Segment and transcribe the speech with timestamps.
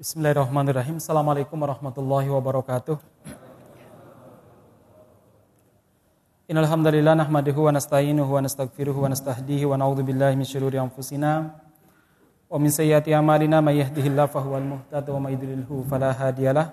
[0.00, 0.96] Bismillahirrahmanirrahim.
[0.96, 2.96] Assalamualaikum warahmatullahi wabarakatuh.
[6.48, 11.52] Innal hamdalillah nahmaduhu wa nasta'inuhu wa nastaghfiruhu wa nastahdihi wa na'udzu billahi min syururi anfusina
[12.48, 16.72] wa min sayyiati a'malina may yahdihillahu fahuwal muhtadi wa may yudlilhu fala hadiyalah.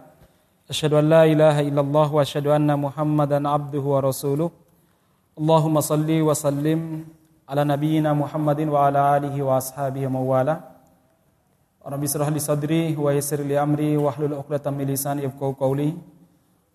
[0.71, 4.55] Asyhadu an la ilaha illallah wa asyhadu anna Muhammadan abduhu wa rasuluh.
[5.36, 7.04] Allahumma salli wa sallim
[7.44, 10.77] ala nabiyyina Muhammadin wa ala alihi wa ashabihi wa.
[11.88, 15.95] Rabbi israh li sadri wa yassir li amri wa hlul 'uqdatam min lisani yafqahu qawli.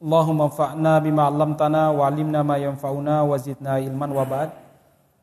[0.01, 4.57] Allahumma anfa'na bima 'allamtana wa 'allimna ma yanfa'una wa zidna ilman wa ba'd.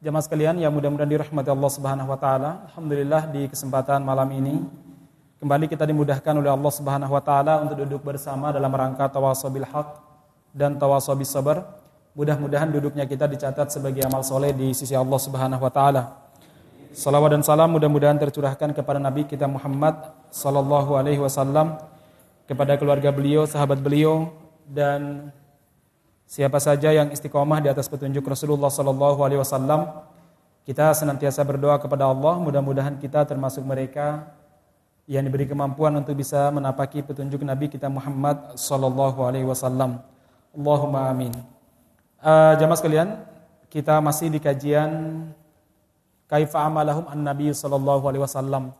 [0.05, 2.69] Jamaah sekalian yang mudah-mudahan dirahmati Allah Subhanahu wa taala.
[2.69, 4.61] Alhamdulillah di kesempatan malam ini
[5.41, 10.05] kembali kita dimudahkan oleh Allah Subhanahu wa taala untuk duduk bersama dalam rangka tawasobil haq
[10.53, 11.65] dan tawasobis sabar.
[12.13, 16.28] Mudah-mudahan duduknya kita dicatat sebagai amal soleh di sisi Allah Subhanahu wa taala.
[16.89, 21.77] Salawat dan salam mudah-mudahan tercurahkan kepada Nabi kita Muhammad Sallallahu Alaihi Wasallam
[22.49, 24.33] kepada keluarga beliau, sahabat beliau
[24.65, 25.29] dan
[26.25, 30.01] siapa saja yang istiqomah di atas petunjuk Rasulullah Sallallahu Alaihi Wasallam.
[30.65, 34.25] Kita senantiasa berdoa kepada Allah, mudah-mudahan kita termasuk mereka
[35.05, 40.01] yang diberi kemampuan untuk bisa menapaki petunjuk Nabi kita Muhammad Sallallahu Alaihi Wasallam.
[40.57, 41.37] Allahumma amin.
[42.17, 43.09] Uh, jamaah sekalian,
[43.69, 44.89] kita masih di kajian
[46.29, 48.71] kaifa amalahum an Nabi sallallahu alaihi wasallam.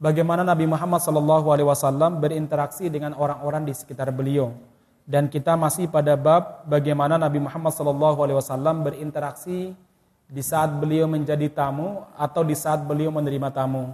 [0.00, 4.56] Bagaimana Nabi Muhammad sallallahu alaihi wasallam berinteraksi dengan orang-orang di sekitar beliau.
[5.04, 9.76] Dan kita masih pada bab bagaimana Nabi Muhammad sallallahu alaihi wasallam berinteraksi
[10.24, 13.92] di saat beliau menjadi tamu atau di saat beliau menerima tamu.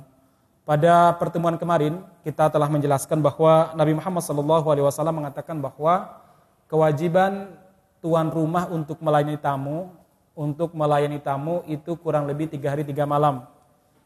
[0.62, 6.22] Pada pertemuan kemarin kita telah menjelaskan bahwa Nabi Muhammad sallallahu alaihi wasallam mengatakan bahwa
[6.70, 7.50] kewajiban
[7.98, 9.90] tuan rumah untuk melayani tamu
[10.36, 13.48] untuk melayani tamu itu kurang lebih tiga hari tiga malam.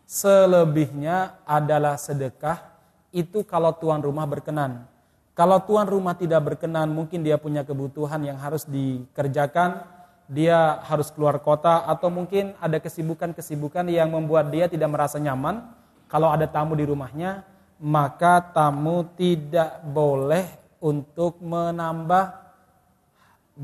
[0.07, 2.71] Selebihnya adalah sedekah,
[3.11, 4.87] itu kalau tuan rumah berkenan.
[5.35, 9.83] Kalau tuan rumah tidak berkenan, mungkin dia punya kebutuhan yang harus dikerjakan,
[10.31, 15.67] dia harus keluar kota, atau mungkin ada kesibukan-kesibukan yang membuat dia tidak merasa nyaman.
[16.11, 17.47] Kalau ada tamu di rumahnya,
[17.79, 20.47] maka tamu tidak boleh
[20.83, 22.35] untuk menambah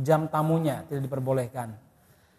[0.03, 1.86] jam tamunya, tidak diperbolehkan.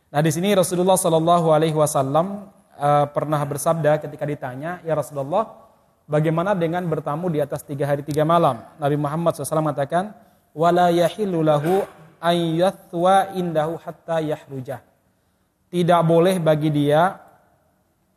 [0.08, 2.48] Nah di sini Rasulullah Shallallahu Alaihi Wasallam
[2.80, 5.68] uh, pernah bersabda ketika ditanya, ya Rasulullah,
[6.08, 8.64] bagaimana dengan bertamu di atas tiga hari tiga malam?
[8.80, 10.16] Nabi Muhammad SAW mengatakan,
[10.56, 10.88] wala
[12.24, 14.80] ayyathwa indahu hatta yahrujah.
[15.68, 17.20] Tidak boleh bagi dia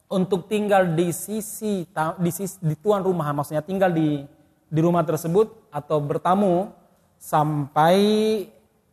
[0.06, 1.82] untuk tinggal di sisi
[2.18, 4.22] di, sisi, di tuan rumah, maksudnya tinggal di
[4.70, 6.70] di rumah tersebut atau bertamu
[7.18, 7.98] sampai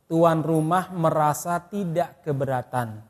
[0.07, 3.03] tuan rumah merasa tidak keberatan.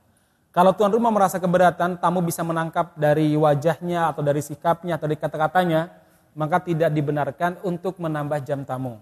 [0.49, 5.21] Kalau tuan rumah merasa keberatan, tamu bisa menangkap dari wajahnya atau dari sikapnya atau dari
[5.21, 5.93] kata-katanya,
[6.33, 8.97] maka tidak dibenarkan untuk menambah jam tamu.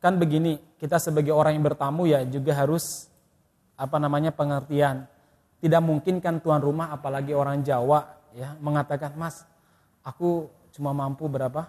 [0.00, 3.12] Kan begini, kita sebagai orang yang bertamu ya juga harus
[3.76, 5.04] apa namanya pengertian.
[5.60, 9.44] Tidak mungkin kan tuan rumah apalagi orang Jawa ya mengatakan, "Mas,
[10.00, 11.68] aku cuma mampu berapa?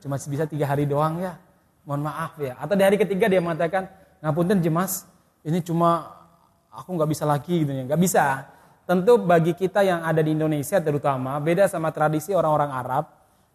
[0.00, 1.40] Cuma bisa tiga hari doang ya.
[1.88, 5.08] Mohon maaf ya." Atau di hari ketiga dia mengatakan, ngapunten jemas,
[5.44, 6.20] ini cuma
[6.70, 8.24] aku nggak bisa lagi gitu ya, nggak bisa.
[8.84, 13.04] Tentu bagi kita yang ada di Indonesia terutama beda sama tradisi orang-orang Arab,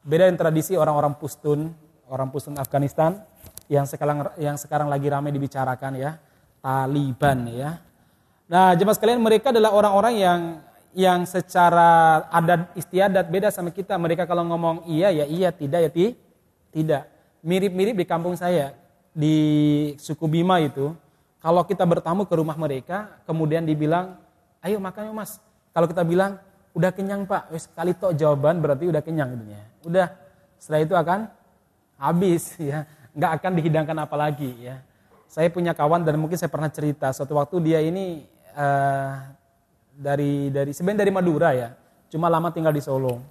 [0.05, 1.71] beda dengan tradisi orang-orang Pustun,
[2.07, 3.19] orang Pustun Afghanistan
[3.67, 6.11] yang sekarang yang sekarang lagi ramai dibicarakan ya,
[6.61, 7.71] Taliban ya.
[8.45, 10.39] Nah, jemaah sekalian mereka adalah orang-orang yang
[10.95, 13.99] yang secara adat istiadat beda sama kita.
[13.99, 16.05] Mereka kalau ngomong iya ya iya, tidak ya ti,
[16.71, 17.11] tidak.
[17.43, 18.84] Mirip-mirip di kampung saya
[19.15, 19.35] di
[19.95, 20.91] suku Bima itu,
[21.39, 24.19] kalau kita bertamu ke rumah mereka, kemudian dibilang,
[24.59, 25.39] ayo makan yuk mas.
[25.71, 26.35] Kalau kita bilang,
[26.75, 29.63] udah kenyang pak, wes kali toh jawaban berarti udah kenyang gitu ya.
[29.87, 30.07] Udah,
[30.59, 31.19] setelah itu akan
[31.95, 32.83] habis ya,
[33.15, 34.83] nggak akan dihidangkan apa lagi ya.
[35.31, 39.15] Saya punya kawan dan mungkin saya pernah cerita suatu waktu dia ini uh,
[39.95, 41.71] dari dari sebenarnya dari Madura ya,
[42.11, 43.23] cuma lama tinggal di Solo.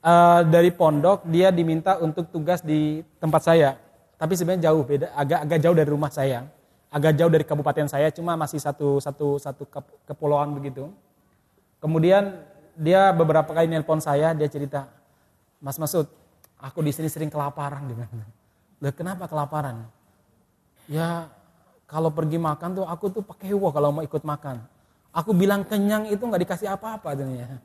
[0.00, 3.74] Uh, dari pondok dia diminta untuk tugas di tempat saya
[4.16, 6.48] tapi sebenarnya jauh beda, agak agak jauh dari rumah saya,
[6.88, 9.62] agak jauh dari kabupaten saya, cuma masih satu satu satu
[10.08, 10.88] kepulauan begitu.
[11.84, 12.40] Kemudian
[12.76, 14.88] dia beberapa kali nelpon saya, dia cerita,
[15.60, 16.08] Mas Masud,
[16.56, 18.08] aku di sini sering kelaparan dengan.
[18.80, 19.84] Lah kenapa kelaparan?
[20.88, 21.28] Ya
[21.84, 24.64] kalau pergi makan tuh aku tuh pakai hewo kalau mau ikut makan.
[25.12, 27.60] Aku bilang kenyang itu nggak dikasih apa-apa dunia.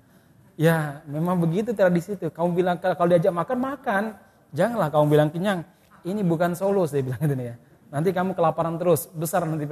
[0.59, 2.27] Ya memang begitu tradisi itu.
[2.27, 4.03] Kamu bilang kalau diajak makan makan,
[4.51, 5.63] janganlah kamu bilang kenyang
[6.07, 7.55] ini bukan Solo saya bilang gitu ya.
[7.91, 9.67] Nanti kamu kelaparan terus, besar nanti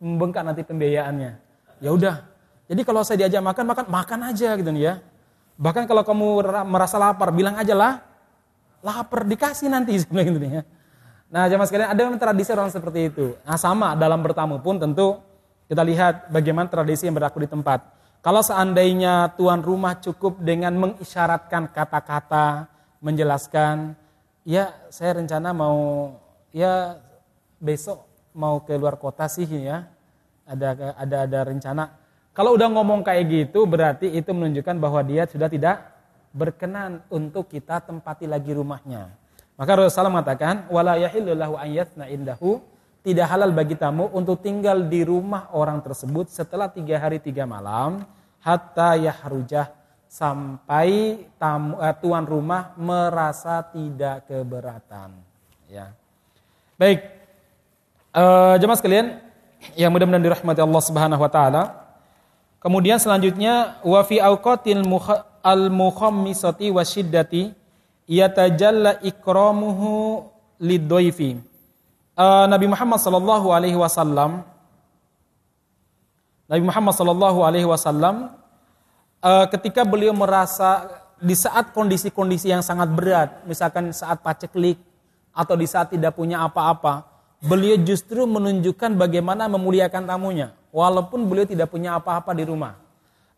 [0.00, 1.32] membengkak nanti pembiayaannya.
[1.84, 2.24] Ya udah.
[2.70, 5.02] Jadi kalau saya diajak makan, makan makan aja gitu ya.
[5.60, 6.26] Bahkan kalau kamu
[6.64, 8.00] merasa lapar, bilang aja lah
[8.80, 10.62] lapar dikasih nanti sebenarnya gitu ya.
[11.30, 13.38] Nah, jamaah sekalian ada tradisi orang seperti itu.
[13.46, 15.22] Nah, sama dalam bertamu pun tentu
[15.70, 17.86] kita lihat bagaimana tradisi yang berlaku di tempat.
[18.20, 22.66] Kalau seandainya tuan rumah cukup dengan mengisyaratkan kata-kata,
[22.98, 23.94] menjelaskan,
[24.44, 26.12] ya saya rencana mau
[26.54, 26.98] ya
[27.60, 29.86] besok mau ke luar kota sih ya.
[30.48, 31.84] Ada ada ada rencana.
[32.34, 35.82] Kalau udah ngomong kayak gitu berarti itu menunjukkan bahwa dia sudah tidak
[36.30, 39.10] berkenan untuk kita tempati lagi rumahnya.
[39.58, 41.68] Maka Rasulullah mengatakan, wala yahillu lahu an
[42.08, 42.64] indahu,
[43.04, 48.08] tidak halal bagi tamu untuk tinggal di rumah orang tersebut setelah tiga hari tiga malam,
[48.40, 49.79] hatta yahrujah
[50.10, 55.14] sampai tamu, eh, tuan rumah merasa tidak keberatan.
[55.70, 55.94] Ya.
[56.74, 57.06] Baik,
[58.10, 59.22] uh, jemaah sekalian
[59.78, 61.62] yang mudah-mudahan dirahmati Allah Subhanahu Wa Taala.
[62.58, 64.82] Kemudian selanjutnya wa fi awqatil
[65.46, 67.54] al-mukhammisati wasyiddati
[68.10, 70.26] yatajalla ikramuhu
[70.58, 71.38] lidhaifi.
[72.18, 74.42] Uh, Nabi Muhammad sallallahu alaihi wasallam
[76.50, 78.34] Nabi Muhammad sallallahu alaihi wasallam
[79.24, 84.80] uh, ketika beliau merasa di saat kondisi-kondisi yang sangat berat, misalkan saat paceklik
[85.36, 87.04] atau di saat tidak punya apa-apa,
[87.44, 92.76] beliau justru menunjukkan bagaimana memuliakan tamunya, walaupun beliau tidak punya apa-apa di rumah.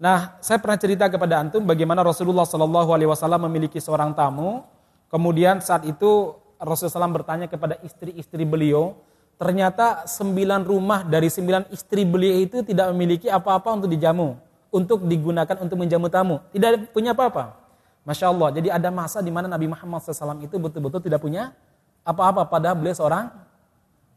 [0.03, 4.67] Nah, saya pernah cerita kepada antum bagaimana Rasulullah Shallallahu Alaihi Wasallam memiliki seorang tamu.
[5.07, 8.97] Kemudian saat itu Rasulullah SAW bertanya kepada istri-istri beliau,
[9.37, 14.39] ternyata sembilan rumah dari sembilan istri beliau itu tidak memiliki apa-apa untuk dijamu,
[14.73, 17.61] untuk digunakan untuk menjamu tamu, tidak punya apa-apa.
[18.03, 21.55] Masya Allah, jadi ada masa di mana Nabi Muhammad SAW itu betul-betul tidak punya
[22.03, 23.31] apa-apa, padahal beliau seorang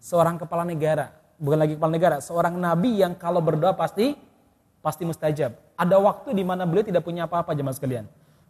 [0.01, 4.17] seorang kepala negara, bukan lagi kepala negara, seorang nabi yang kalau berdoa pasti
[4.81, 5.53] pasti mustajab.
[5.77, 8.05] Ada waktu di mana beliau tidak punya apa-apa jemaah sekalian.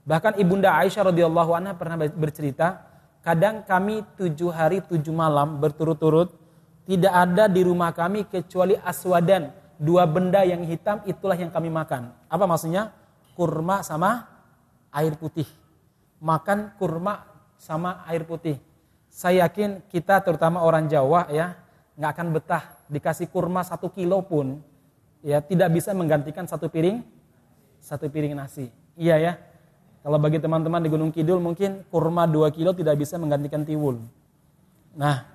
[0.06, 2.86] Bahkan ibunda Aisyah radhiyallahu anha pernah bercerita,
[3.26, 6.30] kadang kami tujuh hari tujuh malam berturut-turut
[6.86, 12.12] tidak ada di rumah kami kecuali aswadan dua benda yang hitam itulah yang kami makan.
[12.28, 12.92] Apa maksudnya?
[13.36, 14.28] Kurma sama
[14.96, 15.48] air putih.
[16.24, 17.28] Makan kurma
[17.60, 18.56] sama air putih.
[19.12, 21.56] Saya yakin kita terutama orang Jawa ya
[21.96, 24.60] nggak akan betah dikasih kurma satu kilo pun
[25.24, 27.00] ya tidak bisa menggantikan satu piring
[27.80, 28.68] satu piring nasi.
[28.98, 29.34] Iya ya.
[30.06, 34.06] Kalau bagi teman-teman di Gunung Kidul mungkin kurma 2 kilo tidak bisa menggantikan tiwul.
[34.94, 35.26] Nah,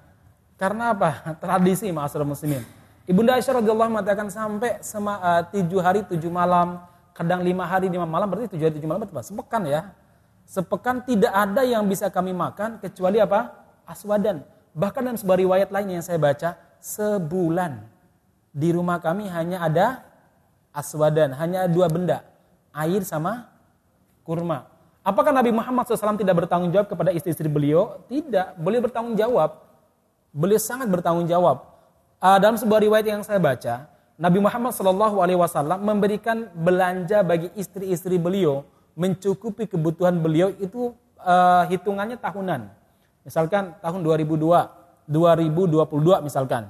[0.55, 1.11] karena apa?
[1.43, 2.80] Tradisi ma'asyiral muslimin.
[3.09, 6.81] Ibunda Aisyah radhiyallahu mengatakan sampai sema, uh, tujuh hari tujuh malam,
[7.17, 9.93] kadang lima hari lima malam berarti tujuh hari tujuh malam berarti sepekan ya.
[10.45, 13.55] Sepekan tidak ada yang bisa kami makan kecuali apa?
[13.87, 14.43] Aswadan.
[14.75, 17.87] Bahkan dalam sebuah riwayat lain yang saya baca, sebulan
[18.51, 20.03] di rumah kami hanya ada
[20.75, 22.27] aswadan, hanya dua benda,
[22.75, 23.47] air sama
[24.27, 24.67] kurma.
[25.01, 28.05] Apakah Nabi Muhammad SAW tidak bertanggung jawab kepada istri-istri beliau?
[28.11, 29.59] Tidak, beliau bertanggung jawab.
[30.31, 31.70] Beliau sangat bertanggung jawab.
[32.21, 33.89] Uh, dalam sebuah riwayat yang saya baca,
[34.21, 42.69] Nabi Muhammad SAW memberikan belanja bagi istri-istri beliau, mencukupi kebutuhan beliau itu uh, hitungannya tahunan.
[43.25, 44.37] Misalkan tahun 2002,
[45.09, 46.69] 2022 misalkan.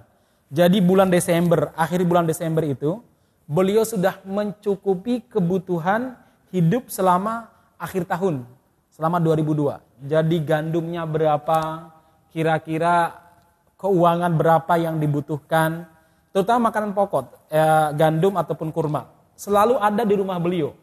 [0.55, 3.03] Jadi bulan Desember, akhir bulan Desember itu,
[3.51, 6.15] beliau sudah mencukupi kebutuhan
[6.55, 8.47] hidup selama akhir tahun,
[8.95, 9.83] selama 2002.
[10.07, 11.91] Jadi gandumnya berapa,
[12.31, 13.19] kira-kira
[13.81, 15.89] keuangan berapa yang dibutuhkan,
[16.37, 19.09] terutama makanan pokok, eh, gandum ataupun kurma.
[19.33, 20.77] Selalu ada di rumah beliau.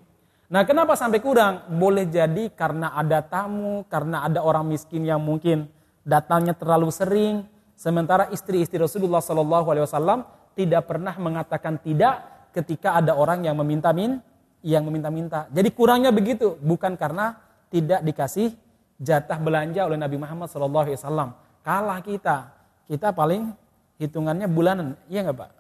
[0.50, 1.70] Nah kenapa sampai kurang?
[1.78, 5.70] Boleh jadi karena ada tamu, karena ada orang miskin yang mungkin
[6.02, 7.46] datangnya terlalu sering,
[7.78, 10.26] Sementara istri-istri Rasulullah Shallallahu Alaihi Wasallam
[10.58, 14.18] tidak pernah mengatakan tidak ketika ada orang yang meminta min,
[14.66, 15.46] yang meminta-minta.
[15.54, 17.38] Jadi kurangnya begitu, bukan karena
[17.70, 18.50] tidak dikasih
[18.98, 21.38] jatah belanja oleh Nabi Muhammad Wasallam.
[21.62, 22.57] Kalah kita,
[22.88, 23.52] kita paling
[24.00, 25.52] hitungannya bulanan, iya nggak pak?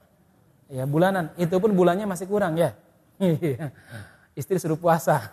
[0.68, 2.76] Ya bulanan, itu pun bulannya masih kurang ya.
[4.40, 5.24] Istri suruh puasa.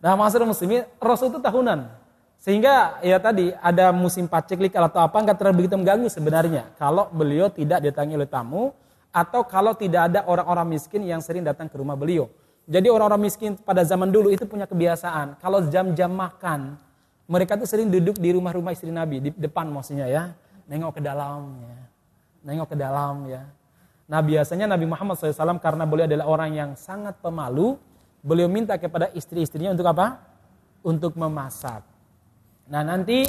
[0.00, 1.88] Nah maksud muslimin, Rasul itu tahunan.
[2.36, 7.48] Sehingga ya tadi ada musim paceklik atau apa nggak terlalu begitu mengganggu sebenarnya kalau beliau
[7.48, 8.76] tidak didatangi oleh tamu
[9.08, 12.28] atau kalau tidak ada orang-orang miskin yang sering datang ke rumah beliau.
[12.68, 16.76] Jadi orang-orang miskin pada zaman dulu itu punya kebiasaan kalau jam-jam makan
[17.26, 20.36] mereka tuh sering duduk di rumah-rumah istri Nabi di depan maksudnya ya,
[20.66, 21.80] nengok ke dalam ya,
[22.46, 23.42] nengok ke dalam ya.
[24.06, 27.74] Nah biasanya Nabi Muhammad SAW karena beliau adalah orang yang sangat pemalu,
[28.22, 30.22] beliau minta kepada istri-istrinya untuk apa?
[30.86, 31.82] Untuk memasak.
[32.70, 33.26] Nah nanti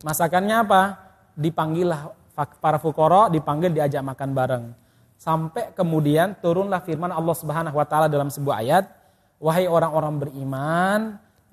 [0.00, 0.82] masakannya apa?
[1.36, 2.12] Dipanggillah
[2.60, 4.64] para fukoro, dipanggil diajak makan bareng.
[5.20, 8.84] Sampai kemudian turunlah firman Allah Subhanahu wa taala dalam sebuah ayat,
[9.38, 11.00] wahai orang-orang beriman,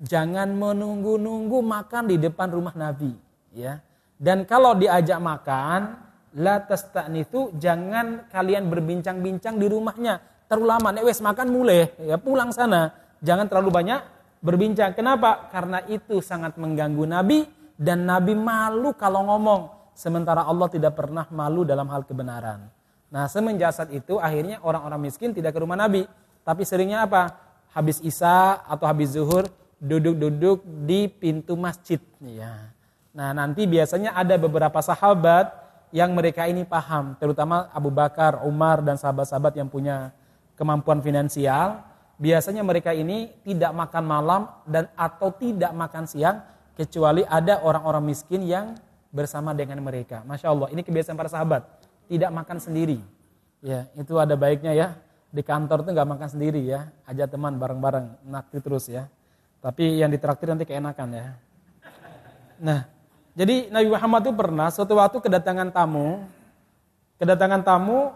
[0.02, 3.14] jangan menunggu-nunggu makan di depan rumah Nabi,
[3.54, 3.78] ya.
[4.22, 5.98] Dan kalau diajak makan,
[6.38, 10.22] la tasta'nithu, jangan kalian berbincang-bincang di rumahnya.
[10.46, 12.94] Terlalu lama, nek wes makan mulai, ya pulang sana.
[13.18, 14.00] Jangan terlalu banyak
[14.38, 14.94] berbincang.
[14.94, 15.50] Kenapa?
[15.50, 17.42] Karena itu sangat mengganggu Nabi
[17.74, 19.90] dan Nabi malu kalau ngomong.
[19.98, 22.70] Sementara Allah tidak pernah malu dalam hal kebenaran.
[23.12, 26.08] Nah semenjak saat itu akhirnya orang-orang miskin tidak ke rumah Nabi.
[26.42, 27.28] Tapi seringnya apa?
[27.76, 29.46] Habis Isya atau habis zuhur
[29.78, 32.00] duduk-duduk di pintu masjid.
[32.24, 32.71] Ya.
[33.12, 35.52] Nah nanti biasanya ada beberapa sahabat
[35.92, 40.10] yang mereka ini paham, terutama Abu Bakar, Umar dan sahabat-sahabat yang punya
[40.56, 41.84] kemampuan finansial.
[42.16, 46.40] Biasanya mereka ini tidak makan malam dan atau tidak makan siang
[46.72, 48.72] kecuali ada orang-orang miskin yang
[49.12, 50.24] bersama dengan mereka.
[50.24, 51.68] Masya Allah, ini kebiasaan para sahabat,
[52.08, 52.98] tidak makan sendiri.
[53.60, 54.88] Ya, itu ada baiknya ya.
[55.32, 59.08] Di kantor tuh nggak makan sendiri ya, ajak teman bareng-bareng, nakti terus ya.
[59.60, 61.26] Tapi yang ditraktir nanti keenakan ya.
[62.62, 62.80] Nah,
[63.32, 66.20] jadi Nabi Muhammad itu pernah suatu waktu kedatangan tamu,
[67.16, 68.12] kedatangan tamu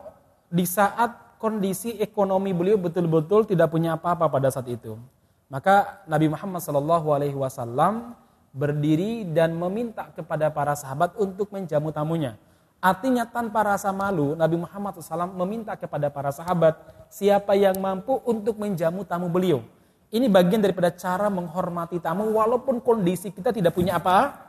[0.53, 5.01] di saat kondisi ekonomi beliau betul-betul tidak punya apa-apa pada saat itu.
[5.49, 8.13] Maka Nabi Muhammad Shallallahu Alaihi Wasallam
[8.57, 12.41] berdiri dan meminta kepada para sahabat untuk menjamu tamunya.
[12.81, 16.77] Artinya tanpa rasa malu, Nabi Muhammad SAW meminta kepada para sahabat
[17.09, 19.65] siapa yang mampu untuk menjamu tamu beliau.
[20.13, 24.46] Ini bagian daripada cara menghormati tamu walaupun kondisi kita tidak punya apa,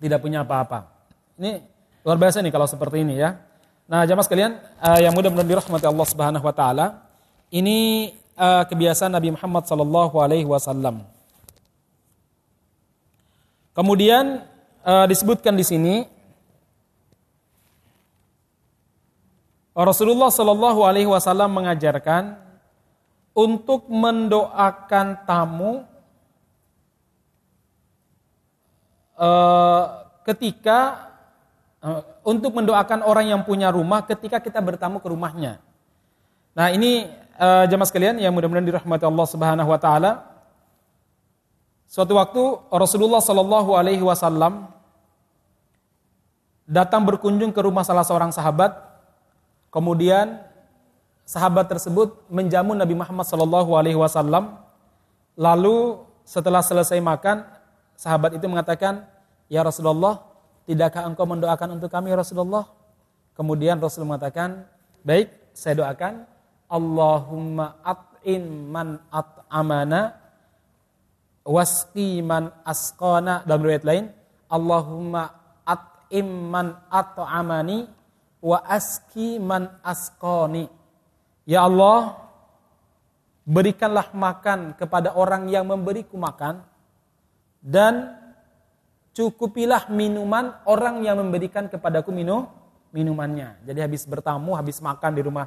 [0.00, 0.88] tidak punya apa-apa.
[1.36, 1.60] Ini
[2.02, 3.36] luar biasa nih kalau seperti ini ya.
[3.84, 6.86] Nah, jamaah sekalian uh, yang mudah-mudahan dirahmati Allah Subhanahu wa taala,
[7.52, 11.04] ini uh, kebiasaan Nabi Muhammad sallallahu alaihi wasallam.
[13.76, 14.46] Kemudian
[14.82, 15.94] uh, disebutkan di sini
[19.74, 22.36] Rasulullah sallallahu alaihi wasallam mengajarkan
[23.34, 25.86] untuk mendoakan tamu
[29.20, 31.12] uh, ketika
[31.84, 35.60] uh, untuk mendoakan orang yang punya rumah ketika kita bertamu ke rumahnya.
[36.56, 40.12] Nah ini uh, jamaah sekalian yang mudah-mudahan dirahmati Allah Subhanahu Wa Taala.
[41.90, 44.70] Suatu waktu Rasulullah Shallallahu Alaihi Wasallam
[46.70, 48.78] datang berkunjung ke rumah salah seorang sahabat,
[49.74, 50.38] kemudian
[51.26, 54.54] sahabat tersebut menjamu Nabi Muhammad Shallallahu Alaihi Wasallam.
[55.34, 57.42] Lalu setelah selesai makan,
[58.00, 59.04] sahabat itu mengatakan,
[59.52, 60.24] Ya Rasulullah,
[60.64, 62.64] tidakkah engkau mendoakan untuk kami ya Rasulullah?
[63.36, 64.64] Kemudian Rasul mengatakan,
[65.04, 66.24] baik, saya doakan,
[66.70, 70.16] Allahumma at'in man at'amana,
[71.44, 74.04] wasqi man asqana, dalam riwayat lain,
[74.46, 75.34] Allahumma
[75.66, 77.90] at'im man at'amani,
[78.38, 80.70] wa aski man asqani.
[81.42, 82.22] Ya Allah,
[83.42, 86.69] berikanlah makan kepada orang yang memberiku makan
[87.60, 88.16] dan
[89.12, 92.48] cukupilah minuman orang yang memberikan kepadaku minum
[92.90, 93.60] minumannya.
[93.62, 95.46] Jadi habis bertamu, habis makan di rumah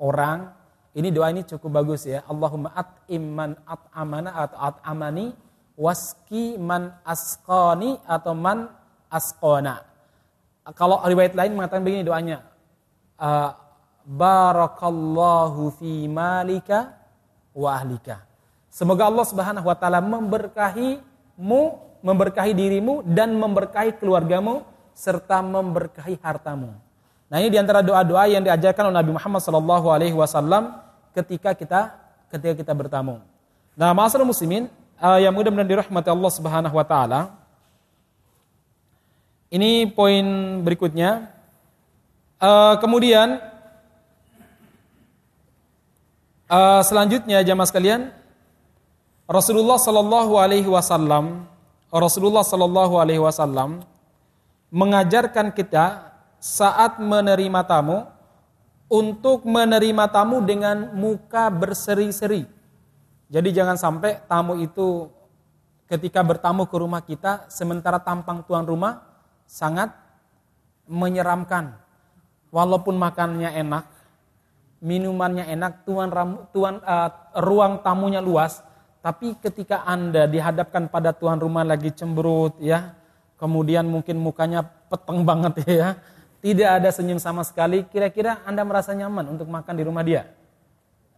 [0.00, 0.50] orang,
[0.96, 2.26] ini doa ini cukup bagus ya.
[2.26, 5.26] Allahumma at'im man at'amana atau at'amani
[5.78, 8.66] waski man asqani atau man
[9.06, 9.86] asqona.
[10.74, 12.42] Kalau riwayat lain mengatakan begini doanya.
[13.20, 13.52] Uh,
[14.04, 16.96] barakallahu fi malika
[17.54, 18.26] wa ahlika.
[18.70, 20.00] Semoga Allah Subhanahu wa taala
[21.40, 24.60] memberkahimu, memberkahi dirimu dan memberkahi keluargamu
[24.92, 26.76] serta memberkahi hartamu.
[27.32, 30.76] Nah, ini di antara doa-doa yang diajarkan oleh Nabi Muhammad sallallahu alaihi wasallam
[31.16, 31.96] ketika kita
[32.28, 33.24] ketika kita bertamu.
[33.72, 34.68] Nah, masalah muslimin
[35.00, 37.20] uh, yang mudah-mudahan dirahmati Allah Subhanahu wa taala.
[39.48, 40.24] Ini poin
[40.60, 41.32] berikutnya.
[42.40, 43.40] Uh, kemudian
[46.50, 48.10] Uh, selanjutnya jamaah sekalian,
[49.30, 51.46] Rasulullah Shallallahu Alaihi Wasallam,
[51.86, 53.86] Rasulullah Shallallahu Alaihi Wasallam
[54.74, 56.10] mengajarkan kita
[56.42, 58.10] saat menerima tamu
[58.90, 62.42] untuk menerima tamu dengan muka berseri-seri.
[63.30, 65.06] Jadi jangan sampai tamu itu
[65.86, 68.98] ketika bertamu ke rumah kita sementara tampang tuan rumah
[69.46, 69.94] sangat
[70.90, 71.78] menyeramkan.
[72.50, 73.86] Walaupun makannya enak,
[74.82, 76.10] minumannya enak, tuan,
[76.50, 78.66] tuan uh, ruang tamunya luas,
[79.00, 82.92] tapi ketika Anda dihadapkan pada tuan rumah lagi cemberut ya,
[83.40, 85.96] kemudian mungkin mukanya peteng banget ya,
[86.44, 90.28] tidak ada senyum sama sekali, kira-kira Anda merasa nyaman untuk makan di rumah dia?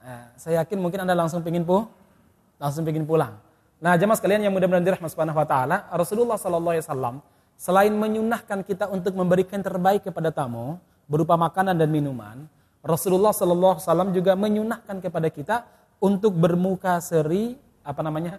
[0.02, 1.82] Nah, saya yakin mungkin Anda langsung pingin pu,
[2.58, 3.38] langsung pingin pulang.
[3.82, 7.14] Nah, jemaah sekalian yang mudah-mudahan dirahmati Subhanahu wa taala, Rasulullah sallallahu alaihi wasallam
[7.58, 10.78] selain menyunahkan kita untuk memberikan terbaik kepada tamu
[11.10, 12.46] berupa makanan dan minuman,
[12.82, 15.56] Rasulullah Shallallahu Alaihi Wasallam juga menyunahkan kepada kita
[16.02, 18.38] untuk bermuka seri apa namanya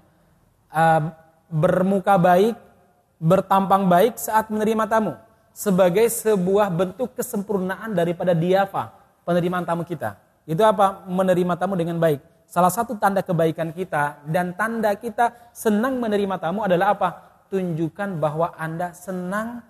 [0.72, 1.12] uh,
[1.54, 2.58] bermuka baik,
[3.22, 5.14] bertampang baik saat menerima tamu
[5.54, 8.90] sebagai sebuah bentuk kesempurnaan daripada diafa
[9.22, 10.18] penerimaan tamu kita.
[10.44, 11.06] Itu apa?
[11.08, 12.20] Menerima tamu dengan baik.
[12.50, 17.10] Salah satu tanda kebaikan kita dan tanda kita senang menerima tamu adalah apa?
[17.48, 19.62] Tunjukkan bahwa Anda senang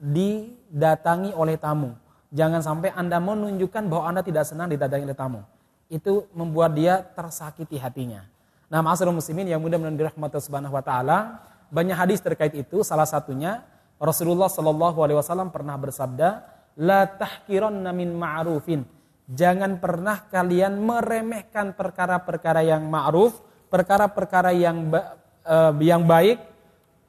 [0.00, 1.94] didatangi oleh tamu.
[2.32, 5.40] Jangan sampai Anda menunjukkan bahwa Anda tidak senang didatangi oleh tamu.
[5.86, 8.26] Itu membuat dia tersakiti hatinya.
[8.66, 11.38] Nah, ma'asyiral muslimin yang mudah mudahan dirahmati subhanahu wa taala,
[11.70, 12.82] banyak hadis terkait itu.
[12.82, 13.62] Salah satunya
[13.96, 16.28] Rasulullah Shallallahu alaihi wasallam pernah bersabda,
[16.82, 18.82] "La tahkiranna min ma'rufin."
[19.26, 23.38] Jangan pernah kalian meremehkan perkara-perkara yang ma'ruf,
[23.70, 24.86] perkara-perkara yang
[25.46, 26.42] uh, yang baik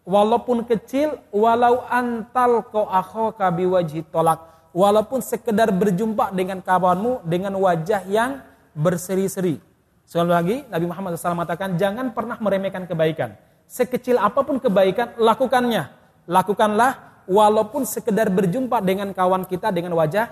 [0.08, 8.08] walaupun kecil walau antal ko akhoka biwajhi tolak walaupun sekedar berjumpa dengan kawanmu dengan wajah
[8.08, 8.40] yang
[8.72, 9.67] berseri-seri
[10.08, 13.36] Sekali lagi Nabi Muhammad SAW mengatakan jangan pernah meremehkan kebaikan.
[13.68, 15.92] Sekecil apa pun kebaikan lakukannya.
[16.32, 20.32] Lakukanlah walaupun sekedar berjumpa dengan kawan kita dengan wajah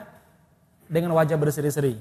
[0.88, 2.00] dengan wajah berseri-seri.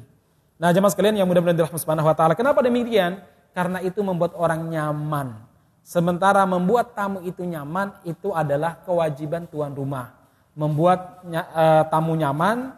[0.55, 2.39] Nah, jemaah sekalian yang mudah-mudahan dirahmati Subhanahu wa taala.
[2.39, 3.19] Kenapa demikian?
[3.51, 5.35] Karena itu membuat orang nyaman.
[5.83, 10.15] Sementara membuat tamu itu nyaman itu adalah kewajiban tuan rumah.
[10.55, 12.71] Membuat uh, tamu nyaman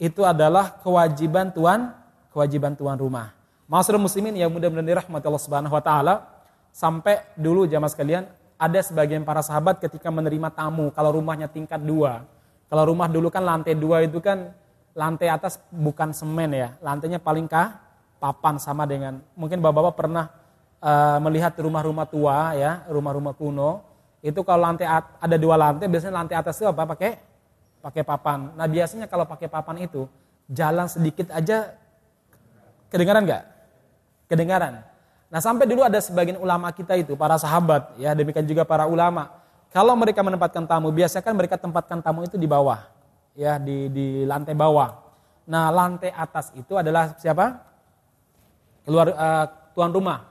[0.00, 1.92] itu adalah kewajiban tuan
[2.32, 3.37] kewajiban tuan rumah.
[3.68, 6.24] Masyarakat muslimin yang mudah-mudahan dirahmati Allah Subhanahu wa taala,
[6.72, 8.24] sampai dulu jamaah sekalian
[8.56, 12.24] ada sebagian para sahabat ketika menerima tamu kalau rumahnya tingkat dua.
[12.72, 14.56] Kalau rumah dulu kan lantai dua itu kan
[14.96, 17.76] lantai atas bukan semen ya, lantainya paling kah
[18.16, 20.32] papan sama dengan mungkin bapak-bapak pernah
[20.80, 23.84] uh, melihat rumah-rumah tua ya, rumah-rumah kuno.
[24.24, 24.88] Itu kalau lantai
[25.20, 26.88] ada dua lantai, biasanya lantai atas itu apa?
[26.88, 27.20] Pakai
[27.84, 28.48] pakai papan.
[28.56, 30.08] Nah biasanya kalau pakai papan itu
[30.48, 31.76] jalan sedikit aja
[32.88, 33.57] kedengaran nggak?
[34.28, 34.84] Kedengaran.
[35.28, 39.28] Nah sampai dulu ada sebagian ulama kita itu, para sahabat, ya demikian juga para ulama.
[39.68, 42.88] Kalau mereka menempatkan tamu, biasanya kan mereka tempatkan tamu itu di bawah,
[43.36, 44.96] ya di, di lantai bawah.
[45.44, 47.60] Nah lantai atas itu adalah siapa?
[48.88, 49.44] Keluar uh,
[49.76, 50.24] tuan rumah.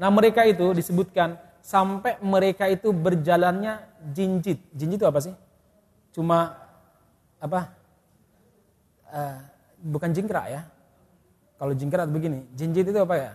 [0.00, 3.84] Nah mereka itu disebutkan sampai mereka itu berjalannya
[4.16, 4.64] jinjit.
[4.72, 5.36] Jinjit itu apa sih?
[6.16, 6.56] Cuma
[7.36, 7.76] apa?
[9.12, 9.36] Uh,
[9.84, 10.64] bukan jingkrak ya,
[11.60, 13.32] kalau jingkrat begini, jinjit itu apa ya?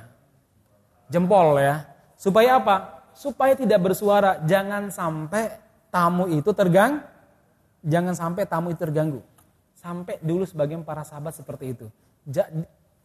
[1.14, 1.86] Jempol ya.
[2.18, 3.06] Supaya apa?
[3.14, 4.42] Supaya tidak bersuara.
[4.50, 5.62] Jangan sampai
[5.94, 7.06] tamu itu tergang.
[7.86, 9.22] Jangan sampai tamu itu terganggu.
[9.78, 11.86] Sampai dulu sebagian para sahabat seperti itu.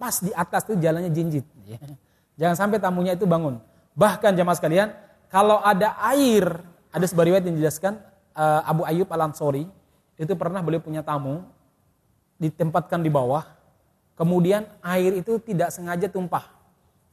[0.00, 1.44] Pas di atas itu jalannya jinjit.
[1.68, 1.76] Ya.
[2.40, 3.61] Jangan sampai tamunya itu bangun.
[3.92, 4.88] Bahkan jamaah sekalian,
[5.28, 8.00] kalau ada air, ada sebuah riwayat yang dijelaskan
[8.33, 9.68] uh, Abu Ayyub Al Ansori
[10.16, 11.44] itu pernah beliau punya tamu
[12.40, 13.60] ditempatkan di bawah
[14.20, 16.52] kemudian air itu tidak sengaja tumpah.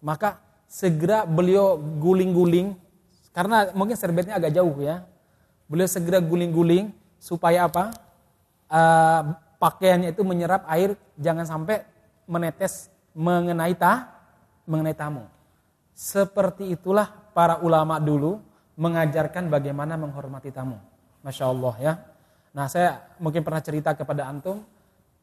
[0.03, 2.75] Maka segera beliau guling-guling,
[3.31, 5.07] karena mungkin serbetnya agak jauh ya.
[5.71, 7.95] Beliau segera guling-guling supaya apa?
[8.67, 11.87] Uh, pakaiannya itu menyerap air, jangan sampai
[12.27, 14.11] menetes mengenai ta,
[14.67, 15.23] mengenai tamu.
[15.95, 18.43] Seperti itulah para ulama dulu
[18.75, 20.77] mengajarkan bagaimana menghormati tamu.
[21.23, 21.93] Masya Allah ya.
[22.51, 24.61] Nah saya mungkin pernah cerita kepada antum,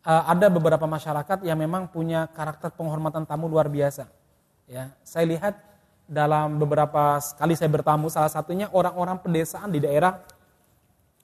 [0.04, 4.04] ada beberapa masyarakat yang memang punya karakter penghormatan tamu luar biasa.
[4.68, 5.56] Ya, saya lihat
[6.04, 10.20] dalam beberapa kali saya bertamu, salah satunya orang-orang pedesaan di daerah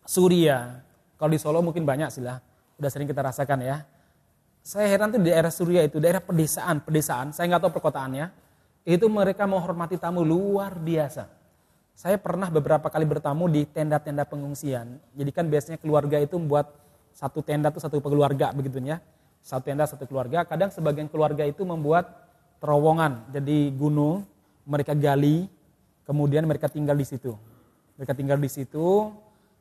[0.08, 0.80] Suria.
[1.20, 2.40] Kalau di Solo mungkin banyak sih lah,
[2.80, 3.84] udah sering kita rasakan ya.
[4.64, 8.32] Saya heran tuh di daerah Suria itu, daerah pedesaan, pedesaan, saya nggak tahu perkotaannya,
[8.88, 11.28] itu mereka menghormati tamu luar biasa.
[11.92, 14.96] Saya pernah beberapa kali bertamu di tenda-tenda pengungsian.
[15.12, 16.72] Jadi kan biasanya keluarga itu membuat
[17.14, 18.98] satu tenda itu satu keluarga begitu ya.
[19.40, 20.44] Satu tenda satu keluarga.
[20.44, 22.28] Kadang sebagian keluarga itu membuat
[22.60, 23.32] terowongan.
[23.32, 24.28] Jadi gunung
[24.68, 25.48] mereka gali,
[26.04, 27.32] kemudian mereka tinggal di situ.
[27.96, 29.10] Mereka tinggal di situ.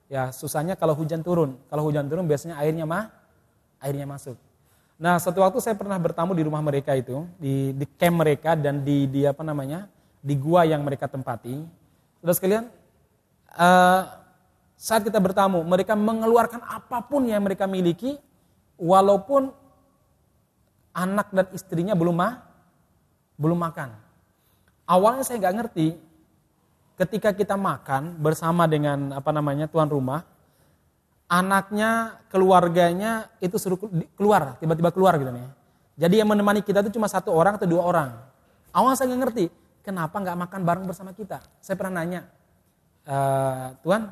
[0.10, 1.56] Ya susahnya kalau hujan turun.
[1.72, 3.14] Kalau hujan turun biasanya airnya mah
[3.80, 4.36] airnya masuk.
[5.00, 8.84] Nah, satu waktu saya pernah bertamu di rumah mereka itu, di, di camp mereka dan
[8.84, 9.88] di, di apa namanya,
[10.20, 11.64] di gua yang mereka tempati.
[12.20, 12.64] Sudah sekalian,
[13.56, 14.02] uh,
[14.80, 18.16] saat kita bertamu, mereka mengeluarkan apa pun yang mereka miliki,
[18.80, 19.52] walaupun
[20.96, 22.40] anak dan istrinya belum ma
[23.36, 23.92] belum makan.
[24.88, 25.88] Awalnya saya nggak ngerti,
[26.96, 30.24] ketika kita makan bersama dengan apa namanya tuan rumah,
[31.28, 33.80] anaknya, keluarganya itu suruh
[34.16, 35.48] keluar, tiba-tiba keluar gitu nih.
[36.00, 38.16] Jadi yang menemani kita itu cuma satu orang atau dua orang.
[38.72, 39.46] Awalnya saya nggak ngerti,
[39.84, 41.44] kenapa nggak makan bareng bersama kita?
[41.60, 42.24] Saya pernah nanya,
[43.04, 43.18] e,
[43.84, 44.08] Tuan,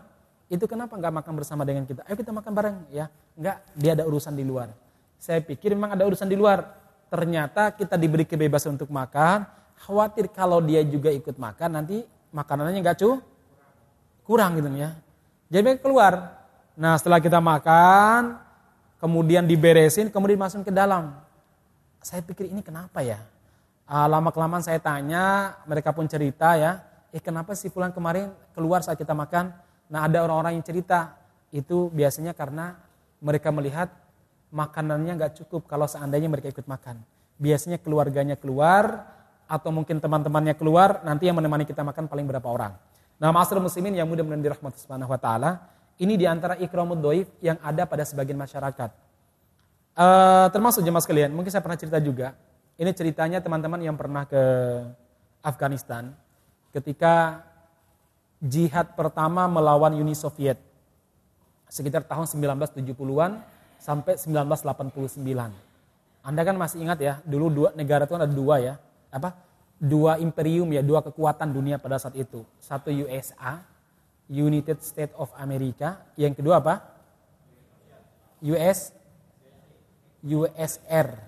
[0.47, 2.07] itu kenapa nggak makan bersama dengan kita?
[2.07, 3.11] Ayo kita makan bareng ya.
[3.35, 4.71] Enggak, dia ada urusan di luar.
[5.19, 6.63] Saya pikir memang ada urusan di luar.
[7.11, 9.47] Ternyata kita diberi kebebasan untuk makan,
[9.83, 13.19] khawatir kalau dia juga ikut makan nanti makanannya nggak cu
[14.27, 14.95] kurang gitu ya.
[15.47, 16.43] Jadi keluar.
[16.75, 18.39] Nah setelah kita makan,
[18.99, 21.15] kemudian diberesin, kemudian masukin ke dalam.
[22.03, 23.19] Saya pikir ini kenapa ya?
[23.87, 26.83] Uh, lama kelamaan saya tanya, mereka pun cerita ya,
[27.15, 29.55] eh kenapa sih pulang kemarin keluar saat kita makan?
[29.87, 31.15] Nah ada orang-orang yang cerita,
[31.51, 32.75] itu biasanya karena
[33.23, 33.89] mereka melihat
[34.51, 37.01] makanannya nggak cukup kalau seandainya mereka ikut makan.
[37.37, 42.75] Biasanya keluarganya keluar, atau mungkin teman-temannya keluar, nanti yang menemani kita makan paling berapa orang.
[43.17, 45.51] Nah, masyarakat muslimin yang mudah-mudahan dirahmati subhanahu wa ta'ala,
[45.97, 48.91] ini di antara ikramud doif yang ada pada sebagian masyarakat.
[49.97, 52.37] Uh, termasuk jemaah sekalian, mungkin saya pernah cerita juga,
[52.77, 54.43] ini ceritanya teman-teman yang pernah ke
[55.41, 56.13] Afghanistan
[56.75, 57.46] ketika
[58.43, 60.61] jihad pertama melawan Uni Soviet
[61.67, 63.43] sekitar tahun 1970-an
[63.77, 65.21] sampai 1989.
[66.23, 68.73] Anda kan masih ingat ya, dulu dua negara itu kan ada dua ya,
[69.11, 69.35] apa?
[69.77, 72.43] Dua imperium ya, dua kekuatan dunia pada saat itu.
[72.59, 73.63] Satu USA,
[74.27, 76.83] United States of America, yang kedua apa?
[78.43, 78.91] US
[80.25, 81.27] USR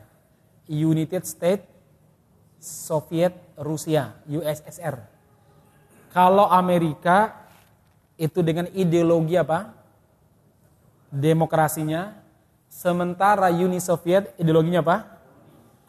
[0.69, 1.65] United States,
[2.61, 5.01] Soviet, Rusia, USSR.
[6.09, 7.45] Kalau Amerika
[8.17, 9.73] itu dengan ideologi apa?
[11.13, 12.17] Demokrasinya.
[12.69, 14.97] Sementara Uni Soviet ideologinya apa?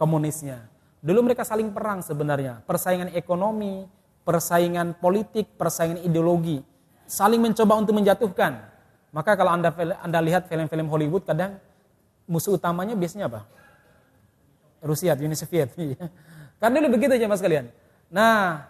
[0.01, 0.65] Komunisnya.
[1.01, 2.65] Dulu mereka saling perang sebenarnya.
[2.65, 3.85] Persaingan ekonomi,
[4.25, 6.61] persaingan politik, persaingan ideologi.
[7.09, 8.65] Saling mencoba untuk menjatuhkan.
[9.11, 11.59] Maka kalau Anda, anda lihat film-film Hollywood kadang
[12.31, 13.43] musuh utamanya biasanya apa?
[14.81, 15.75] Rusia, Uni Soviet.
[16.61, 17.69] Karena dulu begitu aja mas kalian.
[18.09, 18.70] Nah,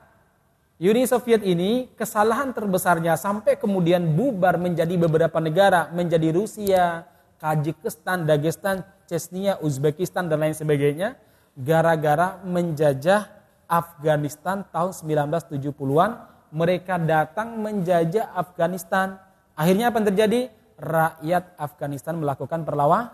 [0.81, 7.05] Uni Soviet ini kesalahan terbesarnya sampai kemudian bubar menjadi beberapa negara, menjadi Rusia,
[7.37, 11.21] Kajikistan, Dagestan, Chechnya, Uzbekistan dan lain sebagainya
[11.53, 13.29] gara-gara menjajah
[13.69, 16.11] Afghanistan tahun 1970-an.
[16.49, 19.21] Mereka datang menjajah Afghanistan.
[19.53, 20.41] Akhirnya apa yang terjadi?
[20.81, 23.13] Rakyat Afghanistan melakukan perlawan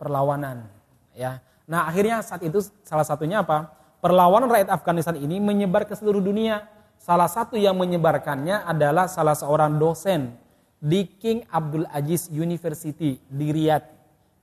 [0.00, 0.64] perlawanan,
[1.12, 1.36] ya.
[1.68, 3.68] Nah akhirnya saat itu salah satunya apa?
[4.00, 6.64] Perlawanan rakyat Afghanistan ini menyebar ke seluruh dunia.
[7.04, 10.40] Salah satu yang menyebarkannya adalah salah seorang dosen
[10.80, 13.84] di King Abdul Aziz University di Riyadh.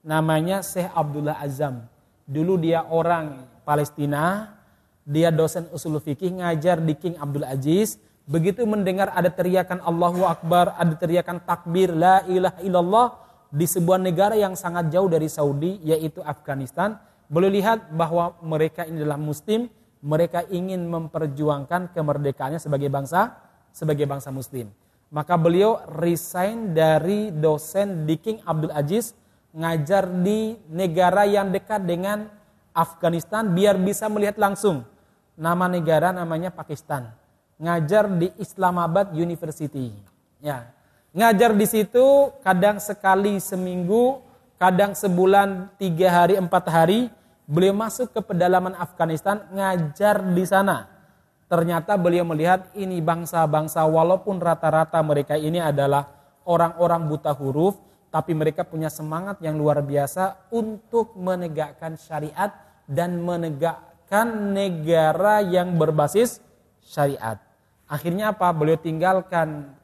[0.05, 1.89] Namanya Syekh Abdullah Azam.
[2.29, 4.53] Dulu dia orang Palestina,
[5.01, 7.97] dia dosen usul fikih ngajar di King Abdul Aziz.
[8.29, 13.07] Begitu mendengar ada teriakan Allahu Akbar, ada teriakan takbir, la ilaha illallah
[13.49, 19.01] di sebuah negara yang sangat jauh dari Saudi yaitu Afghanistan boleh lihat bahwa mereka ini
[19.01, 19.65] adalah muslim,
[20.01, 23.37] mereka ingin memperjuangkan kemerdekaannya sebagai bangsa,
[23.69, 24.69] sebagai bangsa muslim.
[25.13, 29.13] Maka beliau resign dari dosen di King Abdul Aziz,
[29.51, 32.31] ngajar di negara yang dekat dengan
[32.71, 34.87] Afghanistan biar bisa melihat langsung.
[35.35, 37.11] Nama negara namanya Pakistan.
[37.59, 39.91] Ngajar di Islamabad University.
[40.39, 40.71] Ya.
[41.11, 44.23] Ngajar di situ kadang sekali seminggu,
[44.55, 47.11] kadang sebulan tiga hari, empat hari,
[47.51, 50.87] Beliau masuk ke pedalaman Afghanistan ngajar di sana.
[51.51, 56.07] Ternyata beliau melihat ini bangsa-bangsa walaupun rata-rata mereka ini adalah
[56.47, 57.75] orang-orang buta huruf,
[58.07, 62.55] tapi mereka punya semangat yang luar biasa untuk menegakkan syariat
[62.87, 66.39] dan menegakkan negara yang berbasis
[66.79, 67.35] syariat.
[67.83, 68.47] Akhirnya apa?
[68.55, 69.75] Beliau tinggalkan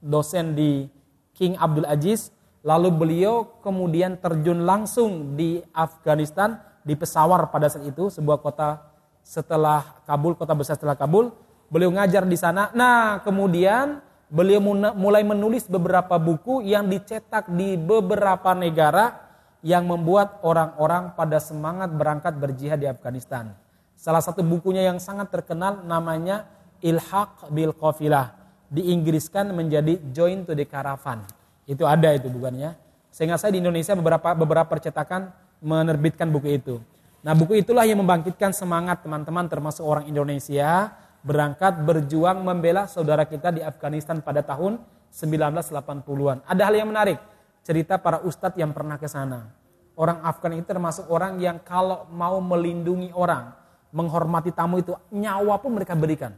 [0.00, 0.88] dosen di
[1.36, 2.32] King Abdul Aziz,
[2.64, 8.90] lalu beliau kemudian terjun langsung di Afghanistan di Pesawar pada saat itu, sebuah kota
[9.20, 11.32] setelah Kabul, kota besar setelah Kabul.
[11.70, 12.72] Beliau ngajar di sana.
[12.74, 14.58] Nah, kemudian beliau
[14.94, 22.34] mulai menulis beberapa buku yang dicetak di beberapa negara yang membuat orang-orang pada semangat berangkat
[22.40, 23.52] berjihad di Afghanistan.
[23.94, 26.48] Salah satu bukunya yang sangat terkenal namanya
[26.80, 28.32] Ilhaq bil Qafilah.
[28.70, 31.26] Diinggriskan menjadi Join to the Caravan.
[31.68, 32.78] Itu ada itu bukannya.
[33.10, 36.80] Sehingga saya di Indonesia beberapa beberapa percetakan menerbitkan buku itu.
[37.20, 43.52] Nah buku itulah yang membangkitkan semangat teman-teman termasuk orang Indonesia berangkat berjuang membela saudara kita
[43.52, 44.80] di Afghanistan pada tahun
[45.12, 46.48] 1980-an.
[46.48, 47.20] Ada hal yang menarik,
[47.60, 49.52] cerita para ustadz yang pernah ke sana.
[50.00, 53.52] Orang Afgan itu termasuk orang yang kalau mau melindungi orang,
[53.92, 56.32] menghormati tamu itu nyawa pun mereka berikan.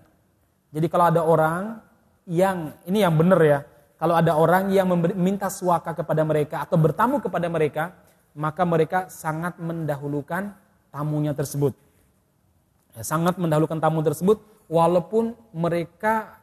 [0.74, 1.78] Jadi kalau ada orang
[2.26, 3.62] yang ini yang benar ya,
[4.02, 7.94] kalau ada orang yang meminta suaka kepada mereka atau bertamu kepada mereka,
[8.32, 10.52] maka mereka sangat mendahulukan
[10.92, 11.76] tamunya tersebut.
[12.92, 16.36] Ya, sangat mendahulukan tamu tersebut walaupun mereka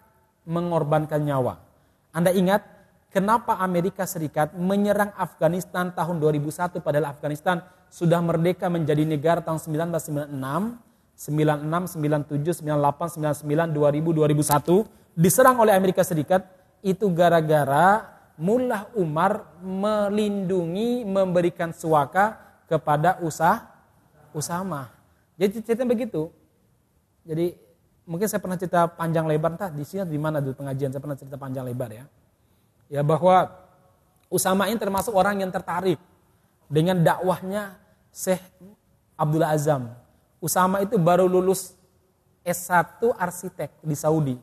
[0.50, 1.62] mengorbankan nyawa.
[2.10, 2.66] Anda ingat
[3.14, 10.90] kenapa Amerika Serikat menyerang Afghanistan tahun 2001 padahal Afghanistan sudah merdeka menjadi negara tahun 1996
[11.20, 14.88] 96, 97, 98, 99, 2000, 2001
[15.20, 16.48] diserang oleh Amerika Serikat
[16.80, 18.08] itu gara-gara
[18.40, 22.40] Mullah Umar melindungi, memberikan suaka
[22.72, 23.68] kepada usah
[24.32, 24.88] Usama.
[25.36, 26.32] Jadi ceritanya begitu.
[27.28, 27.52] Jadi
[28.08, 31.20] mungkin saya pernah cerita panjang lebar, entah di sini di mana dulu pengajian saya pernah
[31.20, 32.06] cerita panjang lebar ya.
[32.88, 33.68] Ya bahwa
[34.32, 35.98] Usama ini termasuk orang yang tertarik
[36.70, 37.76] dengan dakwahnya
[38.14, 38.40] Syekh
[39.18, 39.90] Abdullah Azam
[40.40, 41.76] Usama itu baru lulus
[42.48, 44.36] S1 arsitek di Saudi.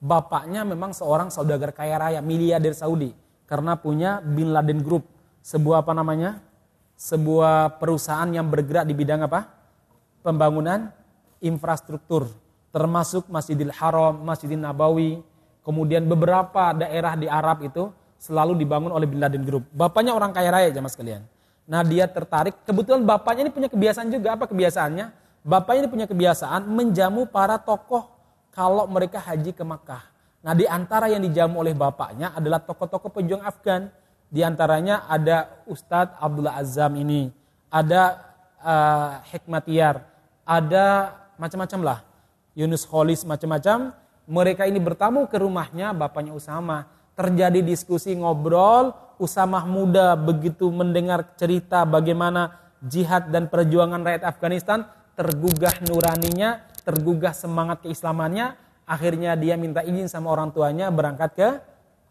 [0.00, 3.12] Bapaknya memang seorang saudagar kaya raya, miliarder Saudi.
[3.52, 5.04] Karena punya Bin Laden Group.
[5.44, 6.40] Sebuah apa namanya?
[6.96, 9.44] Sebuah perusahaan yang bergerak di bidang apa?
[10.24, 10.88] Pembangunan
[11.44, 12.32] infrastruktur.
[12.72, 15.20] Termasuk Masjidil Haram, Masjidil Nabawi.
[15.60, 19.68] Kemudian beberapa daerah di Arab itu selalu dibangun oleh Bin Laden Group.
[19.68, 21.22] Bapaknya orang kaya raya jamaah sekalian.
[21.68, 25.06] Nah dia tertarik, kebetulan bapaknya ini punya kebiasaan juga, apa kebiasaannya?
[25.44, 28.08] Bapak ini punya kebiasaan menjamu para tokoh
[28.48, 30.11] kalau mereka haji ke Makkah.
[30.42, 33.90] Nah di antara yang dijamu oleh bapaknya adalah tokoh-tokoh pejuang Afgan.
[34.32, 37.28] Di antaranya ada Ustadz Abdullah Azam ini,
[37.68, 38.16] ada
[38.64, 40.00] uh, Hikmatiar,
[40.48, 41.98] ada macam-macam lah.
[42.56, 43.92] Yunus Kholis macam-macam.
[44.24, 46.88] Mereka ini bertamu ke rumahnya bapaknya Usama.
[47.12, 55.76] Terjadi diskusi ngobrol, Usama muda begitu mendengar cerita bagaimana jihad dan perjuangan rakyat Afghanistan tergugah
[55.84, 58.56] nuraninya, tergugah semangat keislamannya,
[58.92, 61.48] akhirnya dia minta izin sama orang tuanya berangkat ke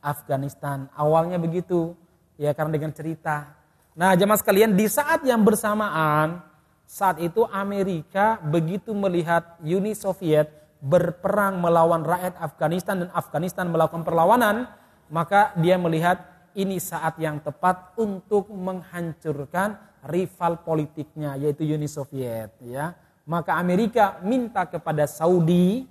[0.02, 0.90] Afghanistan.
[0.98, 1.94] Awalnya begitu,
[2.42, 3.54] ya karena dengan cerita.
[3.94, 6.42] Nah, jemaah sekalian, di saat yang bersamaan,
[6.90, 10.50] saat itu Amerika begitu melihat Uni Soviet
[10.82, 14.66] berperang melawan rakyat Afghanistan dan Afghanistan melakukan perlawanan,
[15.14, 16.18] maka dia melihat
[16.58, 19.78] ini saat yang tepat untuk menghancurkan
[20.10, 22.98] rival politiknya yaitu Uni Soviet ya.
[23.30, 25.86] Maka Amerika minta kepada Saudi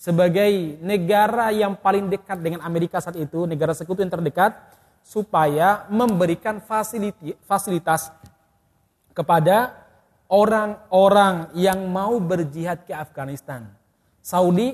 [0.00, 4.56] sebagai negara yang paling dekat dengan Amerika saat itu, negara sekutu yang terdekat
[5.04, 6.56] supaya memberikan
[7.44, 8.08] fasilitas
[9.12, 9.76] kepada
[10.32, 13.68] orang-orang yang mau berjihad ke Afghanistan.
[14.24, 14.72] Saudi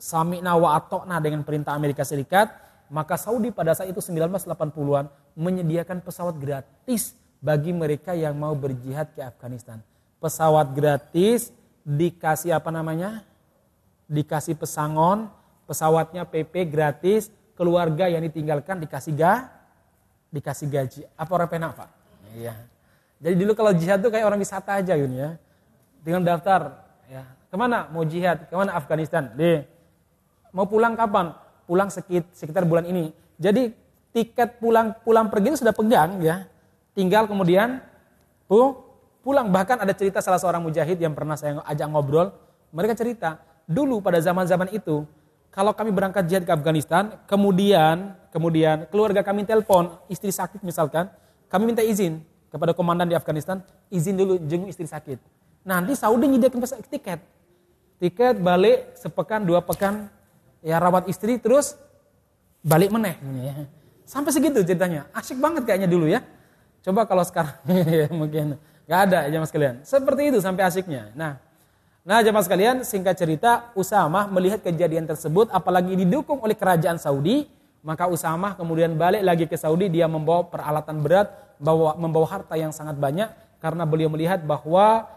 [0.00, 2.48] sami'na wa atokna dengan perintah Amerika Serikat,
[2.88, 7.12] maka Saudi pada saat itu 1980-an menyediakan pesawat gratis
[7.44, 9.84] bagi mereka yang mau berjihad ke Afghanistan.
[10.16, 11.52] Pesawat gratis,
[11.84, 13.20] dikasih apa namanya?
[14.06, 15.26] Dikasih pesangon,
[15.66, 19.50] pesawatnya PP gratis, keluarga yang ditinggalkan dikasih ga,
[20.30, 21.00] dikasih gaji.
[21.18, 21.88] Apa orang penak Pak?
[22.38, 22.54] Iya.
[23.18, 25.34] Jadi dulu kalau jihad tuh kayak orang wisata aja gitu ya.
[26.06, 27.26] Dengan daftar, ya.
[27.50, 28.46] Ke mana mau jihad?
[28.46, 29.32] Ke mana Afghanistan?
[29.34, 29.64] Di.
[30.54, 31.34] Mau pulang kapan?
[31.66, 33.10] Pulang sekitar bulan ini.
[33.42, 33.74] Jadi
[34.14, 36.48] tiket pulang pulang pergi itu sudah pegang ya
[36.96, 37.84] tinggal kemudian
[38.48, 39.52] pulang.
[39.52, 42.32] Bahkan ada cerita salah seorang mujahid yang pernah saya ajak ngobrol,
[42.72, 45.04] mereka cerita, dulu pada zaman-zaman itu,
[45.50, 51.10] kalau kami berangkat jihad ke Afghanistan, kemudian kemudian keluarga kami telepon, istri sakit misalkan,
[51.50, 55.18] kami minta izin kepada komandan di Afghanistan, izin dulu jenguk istri sakit.
[55.66, 57.20] Nanti Saudi nyediakan tiket.
[57.96, 60.12] Tiket balik sepekan, dua pekan,
[60.60, 61.74] ya rawat istri, terus
[62.60, 63.16] balik meneh.
[64.06, 65.08] Sampai segitu ceritanya.
[65.10, 66.22] Asyik banget kayaknya dulu ya.
[66.84, 67.56] Coba kalau sekarang
[68.04, 69.74] ya, mungkin nggak ada jamaah sekalian.
[69.82, 71.10] Seperti itu sampai asiknya.
[71.18, 71.42] Nah,
[72.06, 77.50] nah jamaah sekalian singkat cerita Usama melihat kejadian tersebut apalagi didukung oleh kerajaan Saudi,
[77.82, 82.70] maka Usama kemudian balik lagi ke Saudi dia membawa peralatan berat, membawa membawa harta yang
[82.70, 83.26] sangat banyak
[83.58, 85.10] karena beliau melihat bahwa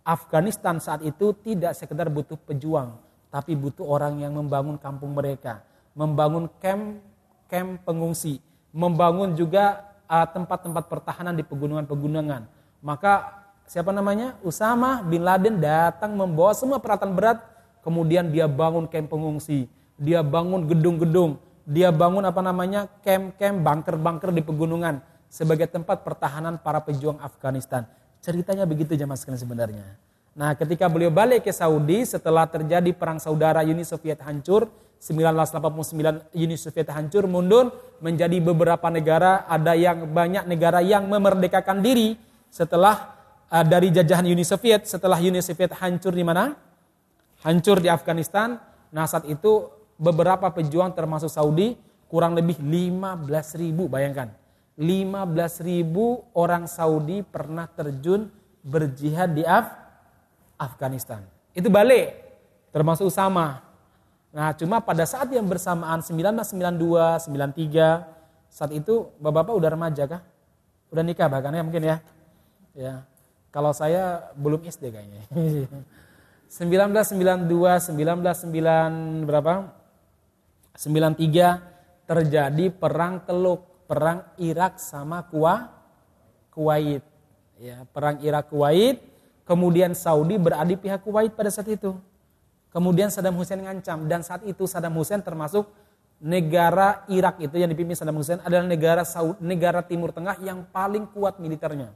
[0.00, 2.96] Afghanistan saat itu tidak sekedar butuh pejuang,
[3.28, 5.60] tapi butuh orang yang membangun kampung mereka,
[5.92, 7.04] membangun camp
[7.52, 8.40] camp pengungsi,
[8.72, 12.46] membangun juga Uh, tempat-tempat pertahanan di pegunungan-pegunungan.
[12.78, 14.38] Maka siapa namanya?
[14.40, 17.38] Usama bin Laden datang membawa semua peralatan berat,
[17.82, 19.66] kemudian dia bangun kamp pengungsi,
[19.98, 22.86] dia bangun gedung-gedung, dia bangun apa namanya?
[23.02, 27.84] camp-camp, bunker-bunker di pegunungan sebagai tempat pertahanan para pejuang Afghanistan.
[28.22, 29.86] Ceritanya begitu jamaah sekalian sebenarnya.
[30.36, 34.68] Nah, ketika beliau balik ke Saudi setelah terjadi perang saudara Uni Soviet hancur,
[35.00, 42.20] 1989 Uni Soviet hancur mundur menjadi beberapa negara ada yang banyak negara yang memerdekakan diri
[42.52, 43.15] setelah
[43.50, 46.54] uh, dari jajahan Uni Soviet setelah Uni Soviet hancur di mana
[47.42, 48.58] hancur di Afghanistan
[48.90, 51.74] nah saat itu beberapa pejuang termasuk Saudi
[52.06, 54.30] kurang lebih 15 ribu bayangkan
[54.78, 58.28] 15 ribu orang Saudi pernah terjun
[58.62, 59.72] berjihad di Af
[60.60, 61.24] Afghanistan
[61.56, 62.12] itu balik
[62.70, 63.66] termasuk Usama
[64.36, 68.04] Nah cuma pada saat yang bersamaan 1992, 93,
[68.52, 70.20] saat itu bapak-bapak udah remaja kah?
[70.92, 71.96] Udah nikah bahkan ya mungkin ya.
[72.76, 72.94] Ya.
[73.56, 75.24] Kalau saya belum SD kayaknya.
[76.52, 79.72] 1992, 1909 berapa?
[80.76, 85.24] 93 terjadi perang Teluk, perang Irak sama
[86.52, 87.00] Kuwait.
[87.56, 89.00] Ya, perang Irak Kuwait,
[89.48, 91.96] kemudian Saudi berada di pihak Kuwait pada saat itu.
[92.68, 95.64] Kemudian Saddam Hussein ngancam dan saat itu Saddam Hussein termasuk
[96.20, 101.08] negara Irak itu yang dipimpin Saddam Hussein adalah negara Saudi, negara Timur Tengah yang paling
[101.08, 101.88] kuat militernya.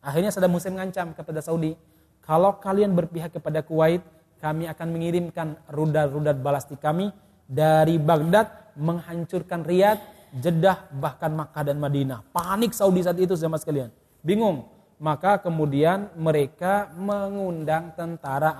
[0.00, 1.76] Akhirnya Saddam Hussein mengancam kepada Saudi,
[2.24, 4.00] kalau kalian berpihak kepada Kuwait,
[4.40, 7.12] kami akan mengirimkan rudal-rudal balastik kami
[7.44, 12.24] dari Baghdad menghancurkan Riyadh, Jeddah, bahkan Makkah dan Madinah.
[12.32, 13.92] Panik Saudi saat itu sama sekalian.
[14.24, 14.64] Bingung.
[15.00, 18.56] Maka kemudian mereka mengundang tentara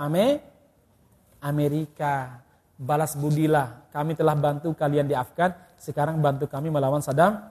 [1.40, 2.40] Amerika.
[2.81, 7.44] Balas budilah, kami telah bantu kalian di Afgan, sekarang bantu kami melawan Saddam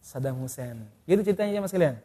[0.00, 0.88] Saddam Hussein.
[1.04, 2.00] Gitu ceritanya mas kalian.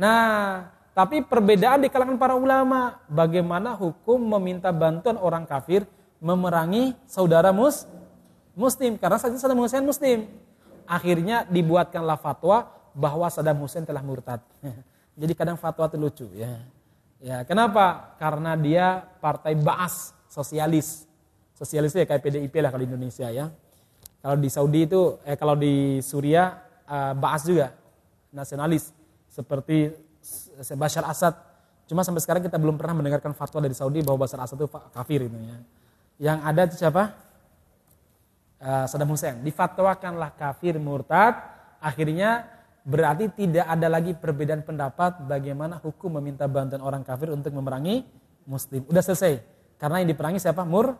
[0.00, 0.64] Nah,
[0.96, 5.84] tapi perbedaan di kalangan para ulama, bagaimana hukum meminta bantuan orang kafir
[6.24, 7.84] memerangi saudara mus,
[8.56, 10.24] muslim karena itu Saddam Hussein muslim.
[10.88, 14.40] Akhirnya dibuatkanlah fatwa bahwa Saddam Hussein telah murtad.
[15.20, 16.64] Jadi kadang fatwa itu lucu ya.
[17.20, 18.16] Ya, kenapa?
[18.16, 21.04] Karena dia partai Baas, sosialis.
[21.52, 23.52] Sosialis ya kayak PDIP lah kalau di Indonesia ya.
[24.24, 26.56] Kalau di Saudi itu eh kalau di Suria
[26.88, 27.76] uh, Baas juga,
[28.32, 28.96] nasionalis
[29.30, 29.94] seperti
[30.76, 31.38] Bashar Assad.
[31.86, 35.26] Cuma sampai sekarang kita belum pernah mendengarkan fatwa dari Saudi bahwa Bashar Assad itu kafir
[35.26, 35.58] itu ya.
[36.20, 37.02] Yang ada itu siapa?
[38.60, 39.40] Uh, Saddam Hussein.
[39.40, 41.40] Difatwakanlah kafir murtad.
[41.80, 42.44] Akhirnya
[42.84, 48.04] berarti tidak ada lagi perbedaan pendapat bagaimana hukum meminta bantuan orang kafir untuk memerangi
[48.44, 48.84] muslim.
[48.84, 49.40] Udah selesai.
[49.80, 50.60] Karena yang diperangi siapa?
[50.68, 50.92] Mur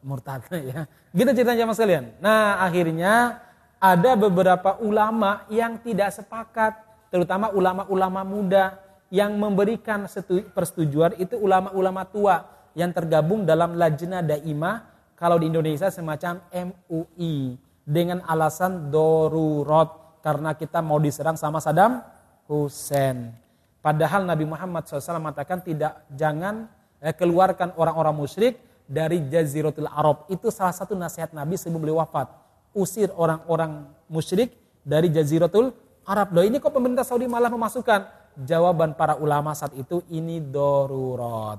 [0.00, 0.40] murtad
[0.72, 0.88] ya.
[1.12, 2.16] Gitu ceritanya Mas kalian.
[2.22, 3.44] Nah, akhirnya
[3.76, 8.78] ada beberapa ulama yang tidak sepakat terutama ulama-ulama muda
[9.10, 10.10] yang memberikan
[10.50, 12.42] persetujuan itu ulama-ulama tua
[12.74, 14.84] yang tergabung dalam lajnah daimah
[15.16, 22.02] kalau di Indonesia semacam MUI dengan alasan dorurat karena kita mau diserang sama Saddam
[22.50, 23.30] Hussein.
[23.78, 26.66] Padahal Nabi Muhammad SAW mengatakan tidak jangan
[26.98, 28.58] eh, keluarkan orang-orang musyrik
[28.90, 30.26] dari Jaziratul Arab.
[30.26, 32.26] Itu salah satu nasihat Nabi sebelum beliau wafat.
[32.74, 35.70] Usir orang-orang musyrik dari Jaziratul
[36.06, 36.30] Arab.
[36.30, 38.06] Loh ini kok pemerintah Saudi malah memasukkan?
[38.46, 41.58] Jawaban para ulama saat itu ini dorurat.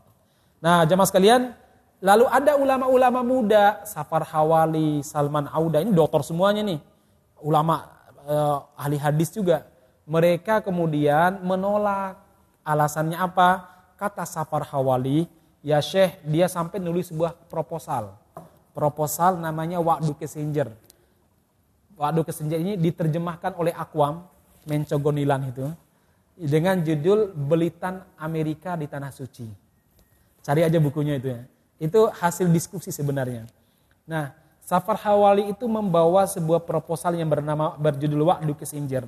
[0.64, 1.52] Nah jamaah sekalian,
[2.00, 6.80] lalu ada ulama-ulama muda, Safar Hawali, Salman Auda, ini dokter semuanya nih.
[7.44, 7.92] Ulama
[8.24, 9.68] eh, ahli hadis juga.
[10.08, 12.24] Mereka kemudian menolak.
[12.64, 13.68] Alasannya apa?
[14.00, 15.28] Kata Safar Hawali,
[15.64, 18.16] ya Syekh dia sampai nulis sebuah proposal.
[18.72, 20.70] Proposal namanya Wakdu Kesenjer.
[21.98, 24.28] Wakdu Kesenjer ini diterjemahkan oleh Akwam,
[24.68, 25.68] Mencogonilan itu
[26.38, 29.48] dengan judul Belitan Amerika di Tanah Suci.
[30.46, 31.42] Cari aja bukunya itu ya.
[31.82, 33.50] Itu hasil diskusi sebenarnya.
[34.06, 34.32] Nah,
[34.68, 39.08] Safar Hawali itu membawa sebuah proposal yang bernama berjudul Wa'du Kissinger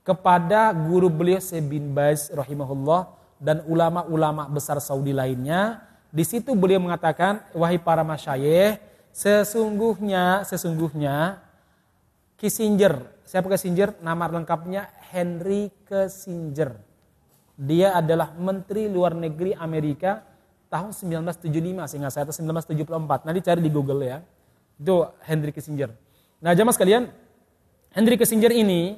[0.00, 5.84] kepada guru beliau Sebin Baz rahimahullah dan ulama-ulama besar Saudi lainnya.
[6.08, 8.80] Di situ beliau mengatakan, wahai para masyayikh,
[9.12, 11.44] sesungguhnya sesungguhnya
[12.40, 13.92] Kissinger Siapa Kissinger?
[14.00, 16.80] Nama lengkapnya Henry Kissinger.
[17.60, 20.24] Dia adalah Menteri Luar Negeri Amerika
[20.72, 21.44] tahun 1975
[21.92, 23.28] sehingga saya 1974.
[23.28, 24.24] Nanti cari di Google ya.
[24.80, 25.92] Itu Henry Kissinger.
[26.40, 27.04] Nah, jamaah sekalian,
[27.92, 28.96] Henry Kissinger ini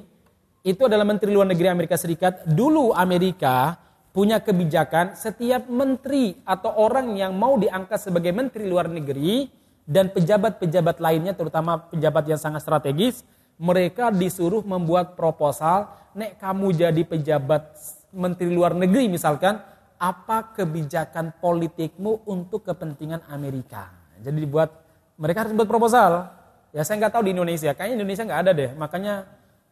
[0.63, 2.47] itu adalah Menteri Luar Negeri Amerika Serikat.
[2.47, 3.83] Dulu Amerika
[4.15, 9.51] punya kebijakan setiap menteri atau orang yang mau diangkat sebagai menteri luar negeri
[9.83, 13.27] dan pejabat-pejabat lainnya terutama pejabat yang sangat strategis
[13.61, 17.77] mereka disuruh membuat proposal, nek kamu jadi pejabat
[18.09, 19.61] menteri luar negeri misalkan,
[20.01, 23.93] apa kebijakan politikmu untuk kepentingan Amerika.
[24.17, 24.73] Jadi dibuat,
[25.21, 26.33] mereka harus buat proposal.
[26.73, 28.71] Ya saya nggak tahu di Indonesia, kayaknya Indonesia nggak ada deh.
[28.73, 29.13] Makanya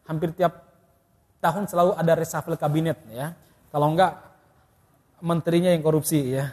[0.06, 0.70] hampir tiap
[1.42, 3.34] tahun selalu ada reshuffle kabinet ya.
[3.74, 4.12] Kalau nggak
[5.18, 6.46] menterinya yang korupsi ya.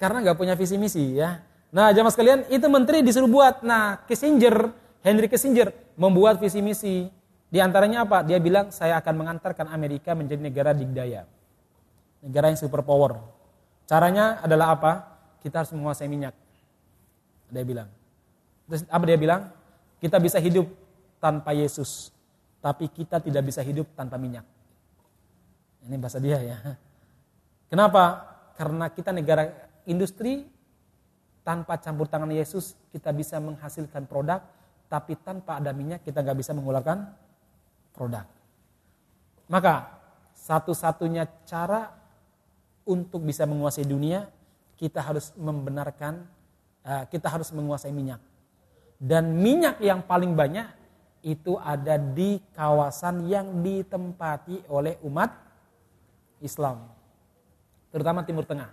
[0.00, 1.36] Karena nggak punya visi misi ya.
[1.68, 3.60] Nah jamaah sekalian itu menteri disuruh buat.
[3.60, 4.72] Nah Kissinger
[5.02, 7.08] Henry Kissinger membuat visi misi.
[7.52, 8.24] Di antaranya apa?
[8.24, 11.28] Dia bilang saya akan mengantarkan Amerika menjadi negara digdaya.
[12.24, 13.20] Negara yang superpower.
[13.84, 14.92] Caranya adalah apa?
[15.44, 16.32] Kita harus menguasai minyak.
[17.52, 17.88] Dia bilang.
[18.70, 19.52] Terus apa dia bilang?
[20.00, 20.64] Kita bisa hidup
[21.20, 22.08] tanpa Yesus.
[22.62, 24.46] Tapi kita tidak bisa hidup tanpa minyak.
[25.84, 26.56] Ini bahasa dia ya.
[27.70, 28.32] Kenapa?
[28.56, 29.50] Karena kita negara
[29.84, 30.46] industri
[31.42, 34.40] tanpa campur tangan Yesus kita bisa menghasilkan produk
[34.92, 37.08] tapi tanpa ada minyak kita nggak bisa mengeluarkan
[37.96, 38.28] produk.
[39.48, 39.88] Maka
[40.36, 41.88] satu-satunya cara
[42.84, 44.28] untuk bisa menguasai dunia,
[44.76, 46.28] kita harus membenarkan,
[46.84, 48.20] uh, kita harus menguasai minyak.
[49.00, 50.68] Dan minyak yang paling banyak
[51.24, 55.32] itu ada di kawasan yang ditempati oleh umat
[56.44, 56.84] Islam.
[57.88, 58.68] Terutama Timur Tengah.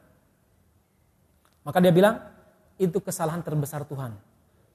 [1.64, 2.20] Maka dia bilang,
[2.76, 4.18] itu kesalahan terbesar Tuhan.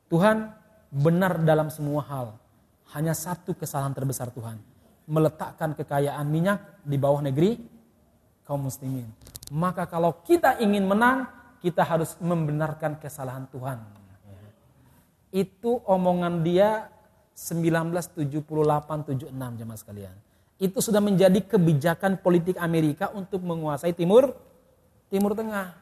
[0.09, 0.63] Tuhan
[0.95, 2.38] benar dalam semua hal.
[2.95, 4.62] Hanya satu kesalahan terbesar Tuhan.
[5.11, 7.59] Meletakkan kekayaan minyak di bawah negeri
[8.47, 9.11] kaum muslimin.
[9.51, 11.26] Maka kalau kita ingin menang,
[11.59, 13.82] kita harus membenarkan kesalahan Tuhan.
[15.34, 16.86] Itu omongan dia
[17.34, 20.14] 1978-76 jemaah sekalian.
[20.55, 24.30] Itu sudah menjadi kebijakan politik Amerika untuk menguasai timur
[25.11, 25.74] timur tengah.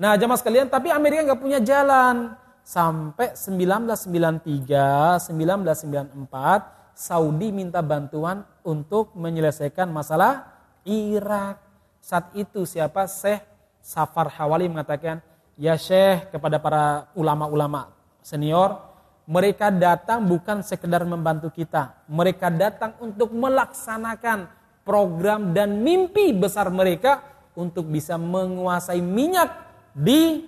[0.00, 2.47] Nah jemaah sekalian, tapi Amerika nggak punya jalan.
[2.68, 10.52] Sampai 1993, 1994, Saudi minta bantuan untuk menyelesaikan masalah
[10.84, 11.64] Irak.
[12.04, 13.08] Saat itu siapa?
[13.08, 13.40] Syekh
[13.80, 15.24] Safar Hawali mengatakan,
[15.56, 17.88] ya Syekh kepada para ulama-ulama
[18.20, 18.84] senior,
[19.24, 22.04] mereka datang bukan sekedar membantu kita.
[22.04, 24.44] Mereka datang untuk melaksanakan
[24.84, 27.24] program dan mimpi besar mereka
[27.56, 29.56] untuk bisa menguasai minyak
[29.96, 30.44] di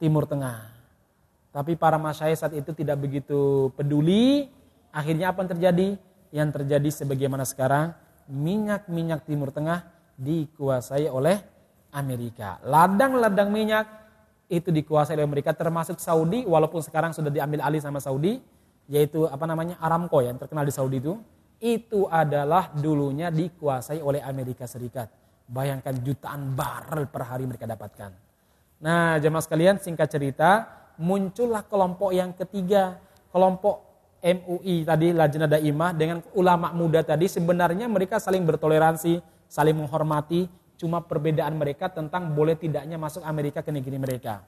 [0.00, 0.71] Timur Tengah.
[1.52, 4.48] Tapi para masyayikh saat itu tidak begitu peduli.
[4.88, 5.88] Akhirnya apa yang terjadi?
[6.32, 7.92] Yang terjadi sebagaimana sekarang,
[8.24, 9.84] minyak-minyak Timur Tengah
[10.16, 11.44] dikuasai oleh
[11.92, 12.56] Amerika.
[12.64, 13.84] Ladang-ladang minyak
[14.48, 18.40] itu dikuasai oleh Amerika termasuk Saudi walaupun sekarang sudah diambil alih sama Saudi
[18.88, 21.16] yaitu apa namanya Aramco yang terkenal di Saudi itu
[21.62, 25.06] itu adalah dulunya dikuasai oleh Amerika Serikat.
[25.46, 28.10] Bayangkan jutaan barrel per hari mereka dapatkan.
[28.82, 32.98] Nah, jemaah sekalian singkat cerita, muncullah kelompok yang ketiga,
[33.32, 39.18] kelompok MUI tadi Lajnah Daimah dengan ulama muda tadi sebenarnya mereka saling bertoleransi,
[39.50, 40.46] saling menghormati,
[40.78, 44.46] cuma perbedaan mereka tentang boleh tidaknya masuk Amerika ke negeri mereka.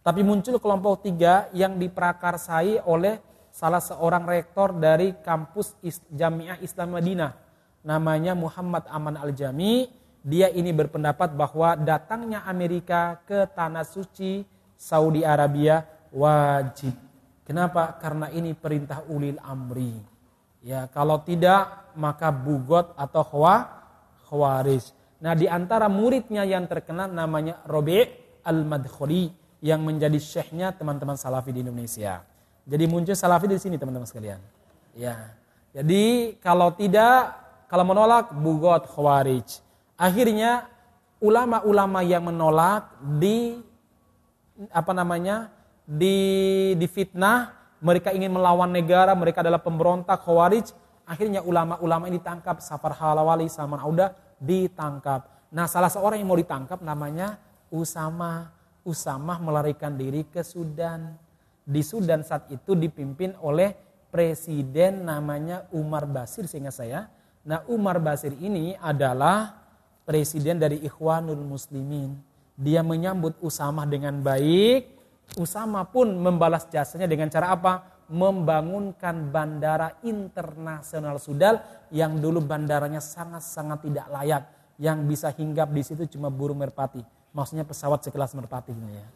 [0.00, 3.20] Tapi muncul kelompok tiga yang diprakarsai oleh
[3.52, 5.76] salah seorang rektor dari kampus
[6.08, 7.32] Jamiah Islam Madinah.
[7.84, 9.92] Namanya Muhammad Aman Al-Jami.
[10.20, 14.44] Dia ini berpendapat bahwa datangnya Amerika ke tanah suci
[14.80, 16.96] Saudi Arabia wajib.
[17.44, 18.00] Kenapa?
[18.00, 19.92] Karena ini perintah ulil amri.
[20.64, 23.80] Ya, kalau tidak maka bugot atau khawah
[24.30, 24.94] Khawarij.
[25.20, 28.06] Nah di antara muridnya yang terkenal namanya Robi
[28.46, 29.28] Al-Madkhuli
[29.60, 32.24] yang menjadi syekhnya teman-teman salafi di Indonesia.
[32.64, 34.40] Jadi muncul salafi di sini teman-teman sekalian.
[34.94, 35.34] Ya.
[35.74, 39.60] Jadi kalau tidak, kalau menolak bugot khawarij.
[39.98, 40.70] Akhirnya
[41.20, 42.88] ulama-ulama yang menolak
[43.20, 43.60] di
[44.68, 45.56] apa namanya?
[45.90, 47.50] di difitnah,
[47.82, 50.70] mereka ingin melawan negara, mereka adalah pemberontak khawarij,
[51.10, 55.50] Akhirnya ulama-ulama ini ditangkap, Safar Halawali sama Auda ditangkap.
[55.50, 58.54] Nah salah seorang yang mau ditangkap namanya Usama.
[58.86, 61.18] Usama melarikan diri ke Sudan.
[61.66, 63.74] Di Sudan saat itu dipimpin oleh
[64.14, 67.10] presiden namanya Umar Basir sehingga saya.
[67.42, 69.58] Nah Umar Basir ini adalah
[70.06, 72.29] presiden dari Ikhwanul Muslimin.
[72.60, 75.00] Dia menyambut Usama dengan baik.
[75.40, 78.00] Usama pun membalas jasanya dengan cara apa?
[78.10, 81.62] membangunkan bandara internasional Sudal
[81.94, 84.42] yang dulu bandaranya sangat-sangat tidak layak.
[84.82, 87.00] Yang bisa hinggap di situ cuma burung merpati.
[87.30, 89.06] Maksudnya pesawat sekelas merpati ini ya.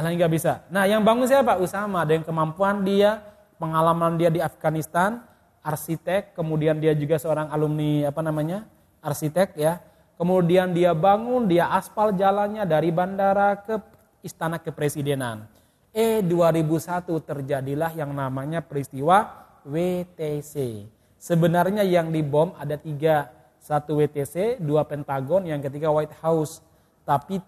[0.00, 0.52] Yang lain nggak bisa.
[0.72, 1.60] Nah yang bangun siapa?
[1.60, 2.08] Usama.
[2.08, 3.20] Dengan kemampuan dia,
[3.60, 5.20] pengalaman dia di Afghanistan,
[5.60, 8.64] arsitek, kemudian dia juga seorang alumni apa namanya?
[9.04, 9.82] arsitek ya.
[10.16, 13.76] Kemudian dia bangun, dia aspal jalannya dari bandara ke
[14.24, 15.44] istana kepresidenan.
[15.92, 20.84] Eh 2001 terjadilah yang namanya peristiwa WTC.
[21.20, 23.32] Sebenarnya yang dibom ada tiga.
[23.60, 26.62] Satu WTC, dua Pentagon, yang ketiga White House.
[27.02, 27.42] Tapi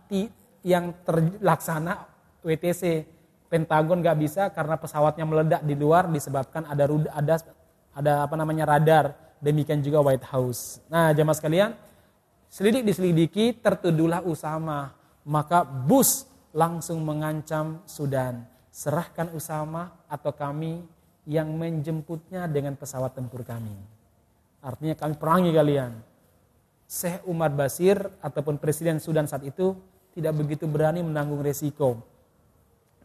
[0.67, 2.11] yang terlaksana
[2.43, 3.07] WTC.
[3.49, 6.85] Pentagon gak bisa karena pesawatnya meledak di luar disebabkan ada
[7.17, 7.35] ada
[7.97, 9.17] ada apa namanya radar.
[9.41, 10.83] Demikian juga White House.
[10.91, 11.71] Nah jamaah sekalian,
[12.49, 14.93] selidik diselidiki tertuduhlah Usama.
[15.29, 16.25] Maka bus
[16.57, 18.45] langsung mengancam Sudan.
[18.73, 20.81] Serahkan Usama atau kami
[21.29, 23.77] yang menjemputnya dengan pesawat tempur kami.
[24.65, 25.93] Artinya kami perangi kalian.
[26.89, 29.77] Syekh Umar Basir ataupun Presiden Sudan saat itu
[30.17, 32.01] tidak begitu berani menanggung resiko.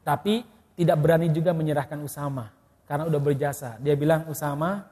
[0.07, 0.47] Tapi
[0.79, 2.47] tidak berani juga menyerahkan Usama
[2.87, 3.75] karena udah berjasa.
[3.83, 4.87] Dia bilang Usama,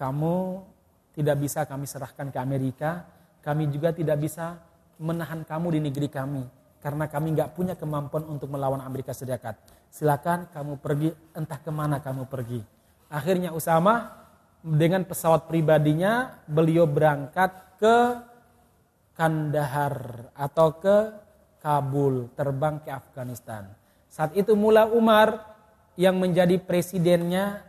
[0.00, 0.64] kamu
[1.12, 3.04] tidak bisa kami serahkan ke Amerika,
[3.40, 4.60] kami juga tidak bisa
[5.00, 6.42] menahan kamu di negeri kami
[6.80, 9.56] karena kami nggak punya kemampuan untuk melawan Amerika Serikat.
[9.92, 12.60] Silakan kamu pergi entah ke mana kamu pergi.
[13.12, 14.16] Akhirnya Usama
[14.64, 17.96] dengan pesawat pribadinya beliau berangkat ke
[19.16, 20.96] Kandahar atau ke
[21.60, 23.68] Kabul, terbang ke Afghanistan.
[24.08, 25.44] Saat itu Mullah Umar
[26.00, 27.60] yang menjadi presidennya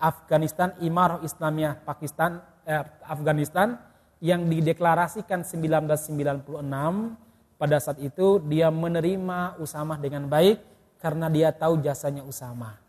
[0.00, 3.76] Afghanistan, Imarah Islamiyah Pakistan, eh, Afghanistan
[4.24, 6.56] yang dideklarasikan 1996
[7.60, 10.64] pada saat itu dia menerima Usama dengan baik
[10.96, 12.80] karena dia tahu jasanya Usama.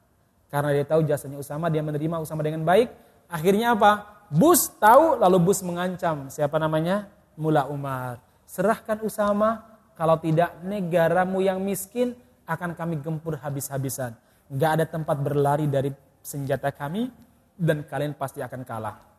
[0.47, 2.87] Karena dia tahu jasanya Usama, dia menerima Usama dengan baik.
[3.27, 4.23] Akhirnya apa?
[4.31, 7.11] Bus tahu lalu Bus mengancam siapa namanya?
[7.35, 8.23] Mula Umar.
[8.47, 9.67] Serahkan Usama,
[9.99, 12.15] kalau tidak negaramu yang miskin
[12.47, 14.15] akan kami gempur habis-habisan.
[14.55, 15.91] Gak ada tempat berlari dari
[16.23, 17.11] senjata kami
[17.59, 19.14] dan kalian pasti akan kalah.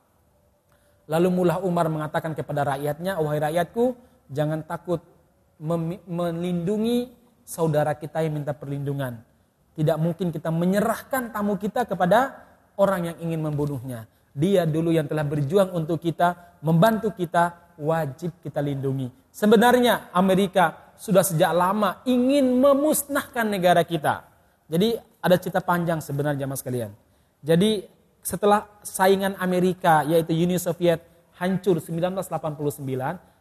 [1.07, 3.95] Lalu Mullah Umar mengatakan kepada rakyatnya, wahai rakyatku,
[4.31, 4.99] jangan takut
[6.11, 7.15] melindungi
[7.47, 9.23] saudara kita yang minta perlindungan.
[9.79, 12.43] Tidak mungkin kita menyerahkan tamu kita kepada
[12.75, 14.11] orang yang ingin membunuhnya.
[14.37, 19.09] Dia dulu yang telah berjuang untuk kita, membantu kita, wajib kita lindungi.
[19.33, 24.29] Sebenarnya Amerika sudah sejak lama ingin memusnahkan negara kita.
[24.67, 26.93] Jadi ada cerita panjang sebenarnya mas kalian.
[27.45, 27.85] Jadi
[28.27, 30.99] setelah saingan Amerika yaitu Uni Soviet
[31.39, 32.27] hancur 1989,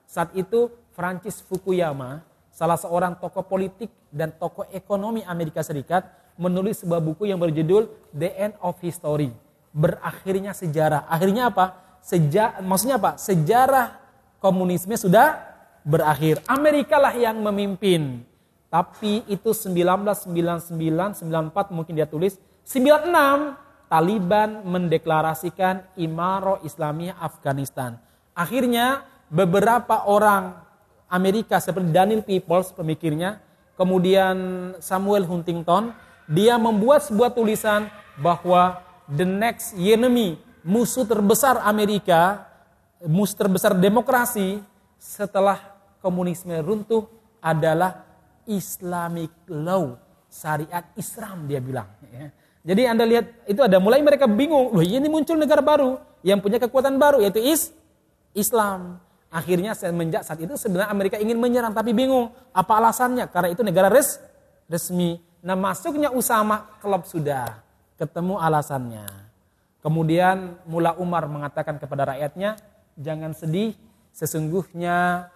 [0.05, 2.21] saat itu Francis Fukuyama,
[2.53, 6.05] salah seorang tokoh politik dan tokoh ekonomi Amerika Serikat,
[6.37, 9.33] menulis sebuah buku yang berjudul The End of History.
[9.73, 11.09] Berakhirnya sejarah.
[11.09, 11.97] Akhirnya apa?
[12.05, 13.17] Sejak, maksudnya apa?
[13.17, 13.97] Sejarah
[14.37, 15.41] komunisme sudah
[15.81, 16.45] berakhir.
[16.45, 18.21] Amerika lah yang memimpin.
[18.69, 20.69] Tapi itu 1999,
[21.25, 22.37] 94 mungkin dia tulis.
[22.69, 28.01] 96 Taliban mendeklarasikan Imaro Islamiyah Afghanistan.
[28.33, 30.57] Akhirnya beberapa orang
[31.05, 33.39] Amerika seperti Daniel Peoples pemikirnya,
[33.77, 34.35] kemudian
[34.81, 35.93] Samuel Huntington,
[36.25, 42.49] dia membuat sebuah tulisan bahwa the next enemy, musuh terbesar Amerika,
[43.05, 44.59] musuh terbesar demokrasi
[44.97, 45.61] setelah
[46.01, 47.05] komunisme runtuh
[47.37, 48.01] adalah
[48.49, 49.93] Islamic law,
[50.25, 51.85] syariat Islam dia bilang.
[52.65, 56.57] Jadi Anda lihat itu ada mulai mereka bingung, loh ini muncul negara baru yang punya
[56.57, 57.69] kekuatan baru yaitu is
[58.33, 58.97] Islam.
[59.29, 63.93] Akhirnya semenjak saat itu sebenarnya Amerika ingin menyerang tapi bingung apa alasannya karena itu negara
[63.93, 64.17] res,
[64.65, 65.21] resmi.
[65.45, 67.61] Nah masuknya Usama klub sudah
[68.01, 69.05] ketemu alasannya.
[69.85, 72.57] Kemudian Mula Umar mengatakan kepada rakyatnya
[72.97, 73.77] jangan sedih
[74.09, 75.29] sesungguhnya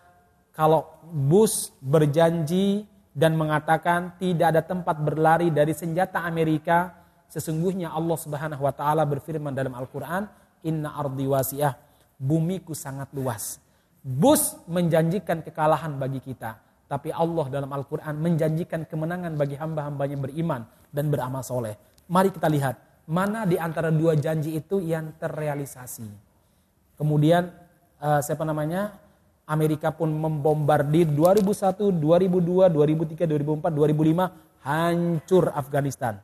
[0.49, 6.98] kalau Bush berjanji dan mengatakan tidak ada tempat berlari dari senjata Amerika
[7.29, 10.25] sesungguhnya Allah Subhanahu wa taala berfirman dalam Al-Qur'an
[10.65, 11.77] inna ardi wasiah
[12.19, 13.61] bumiku sangat luas
[13.99, 16.55] Bus menjanjikan kekalahan bagi kita.
[16.89, 21.77] Tapi Allah dalam Al-Quran menjanjikan kemenangan bagi hamba-hambanya beriman dan beramal soleh.
[22.09, 26.09] Mari kita lihat mana di antara dua janji itu yang terrealisasi.
[26.97, 27.53] Kemudian
[28.01, 28.97] uh, siapa namanya?
[29.49, 36.21] Amerika pun membombardir 2001, 2002, 2003, 2004, 2005 hancur Afghanistan.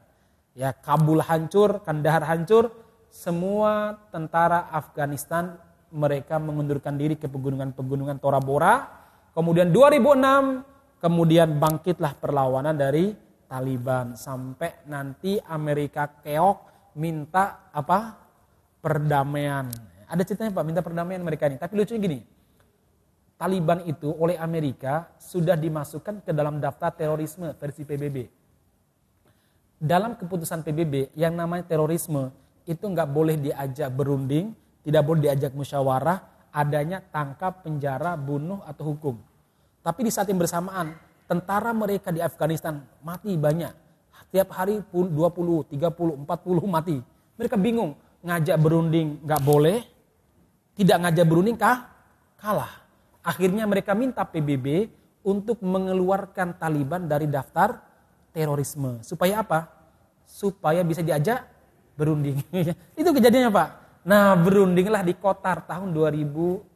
[0.55, 2.71] Ya, Kabul hancur, Kandahar hancur,
[3.11, 5.59] semua tentara Afghanistan
[5.91, 8.87] mereka mengundurkan diri ke pegunungan-pegunungan Tora Bora.
[9.35, 13.11] Kemudian 2006 kemudian bangkitlah perlawanan dari
[13.51, 18.23] Taliban sampai nanti Amerika keok minta apa?
[18.79, 19.65] perdamaian.
[20.05, 21.57] Ada ceritanya Pak, minta perdamaian mereka ini.
[21.57, 22.19] Tapi lucunya gini.
[23.33, 28.44] Taliban itu oleh Amerika sudah dimasukkan ke dalam daftar terorisme versi PBB.
[29.75, 32.31] Dalam keputusan PBB yang namanya terorisme
[32.63, 34.55] itu nggak boleh diajak berunding,
[34.87, 39.19] tidak boleh diajak musyawarah, adanya tangkap, penjara, bunuh atau hukum.
[39.83, 40.95] Tapi di saat yang bersamaan,
[41.27, 43.73] tentara mereka di Afghanistan mati banyak.
[44.31, 45.11] Tiap hari 20,
[45.71, 46.97] 30, 40 mati.
[47.35, 47.93] Mereka bingung,
[48.25, 49.83] ngajak berunding nggak boleh,
[50.75, 51.87] tidak ngajak berunding kah?
[52.39, 52.83] Kalah.
[53.23, 54.89] Akhirnya mereka minta PBB
[55.25, 57.79] untuk mengeluarkan Taliban dari daftar
[58.35, 58.99] terorisme.
[58.99, 59.71] Supaya apa?
[60.27, 61.47] Supaya bisa diajak
[61.95, 62.43] berunding.
[62.99, 63.69] Itu kejadiannya Pak.
[64.03, 66.75] Nah berundinglah di Kotar tahun 2016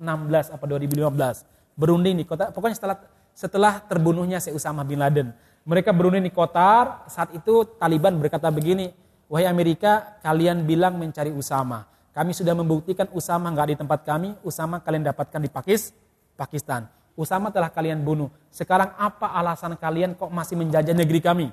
[0.56, 1.76] apa 2015.
[1.76, 2.98] Berunding di Kotar, pokoknya setelah
[3.36, 5.36] setelah terbunuhnya Syekh Usama bin Laden.
[5.68, 8.90] Mereka berunding di Kotar, saat itu Taliban berkata begini,
[9.28, 11.86] wahai Amerika kalian bilang mencari Usama.
[12.16, 15.94] Kami sudah membuktikan Usama nggak di tempat kami, Usama kalian dapatkan di Pakis,
[16.34, 16.90] Pakistan.
[17.20, 18.32] Usama telah kalian bunuh.
[18.48, 21.48] Sekarang apa alasan kalian kok masih menjajah negeri kami?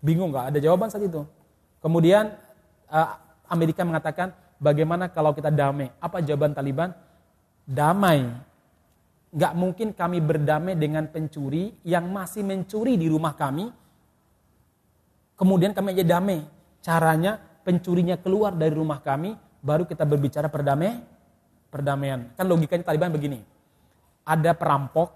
[0.00, 0.56] Bingung nggak?
[0.56, 1.28] Ada jawaban saat itu.
[1.84, 2.32] Kemudian
[2.88, 3.08] eh,
[3.52, 4.32] Amerika mengatakan,
[4.62, 5.90] Bagaimana kalau kita damai?
[5.98, 6.94] Apa jawaban Taliban?
[7.66, 8.30] Damai.
[9.34, 13.74] Gak mungkin kami berdamai dengan pencuri yang masih mencuri di rumah kami.
[15.34, 16.46] Kemudian kami aja damai.
[16.78, 21.02] Caranya pencurinya keluar dari rumah kami, baru kita berbicara perdamai,
[21.66, 22.30] perdamaian.
[22.38, 23.42] Kan logikanya Taliban begini.
[24.22, 25.08] Ada perampok,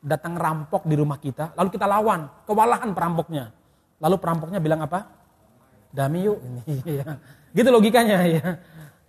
[0.00, 3.50] datang rampok di rumah kita, lalu kita lawan, kewalahan perampoknya.
[4.00, 5.06] Lalu perampoknya bilang apa?
[5.90, 6.38] Damai yuk.
[6.86, 7.18] Iya.
[7.50, 8.46] gitu logikanya ya.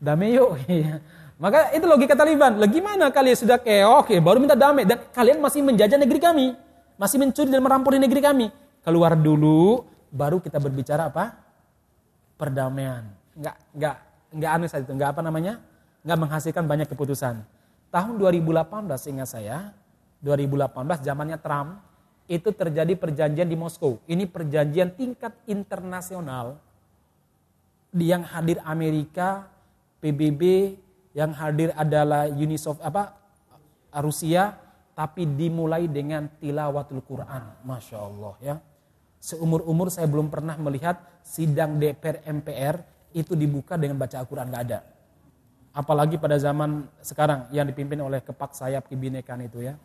[0.01, 0.57] Damai yuk.
[0.67, 0.99] Iya.
[1.41, 2.61] Maka itu logika Taliban.
[2.61, 6.53] Lagi mana kalian sudah keok, ya, baru minta damai dan kalian masih menjajah negeri kami,
[7.01, 8.45] masih mencuri dan merampok di negeri kami.
[8.85, 9.81] Keluar dulu,
[10.13, 11.33] baru kita berbicara apa?
[12.37, 13.09] Perdamaian.
[13.33, 13.95] Enggak, enggak,
[14.29, 15.57] enggak aneh saja itu, enggak apa namanya?
[16.05, 17.41] Enggak menghasilkan banyak keputusan.
[17.91, 19.75] Tahun 2018 ingat saya,
[20.23, 21.83] 2018 zamannya Trump,
[22.31, 23.99] itu terjadi perjanjian di Moskow.
[24.07, 26.55] Ini perjanjian tingkat internasional
[27.91, 29.51] yang hadir Amerika,
[29.99, 30.73] PBB,
[31.11, 33.19] yang hadir adalah Uni apa
[33.99, 34.55] Rusia
[34.95, 37.67] tapi dimulai dengan tilawatul Quran.
[37.67, 38.55] Masya Allah ya.
[39.19, 42.75] Seumur-umur saya belum pernah melihat sidang DPR MPR
[43.11, 44.79] itu dibuka dengan baca Al-Quran, nggak ada.
[45.71, 49.79] Apalagi pada zaman sekarang yang dipimpin oleh kepak sayap kebinekaan itu ya.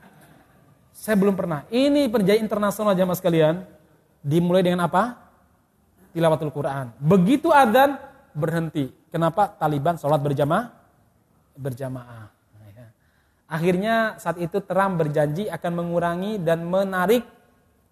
[0.90, 1.62] Saya belum pernah.
[1.70, 3.54] Ini perjanjian internasional jamaah sekalian.
[4.24, 5.14] Dimulai dengan apa?
[6.10, 6.90] Tilawatul Quran.
[6.98, 8.00] Begitu adzan
[8.34, 8.90] berhenti.
[9.14, 9.46] Kenapa?
[9.46, 10.76] Taliban sholat berjamaah
[11.56, 12.28] berjamaah.
[12.76, 12.86] Ya.
[13.48, 17.24] Akhirnya saat itu Trump berjanji akan mengurangi dan menarik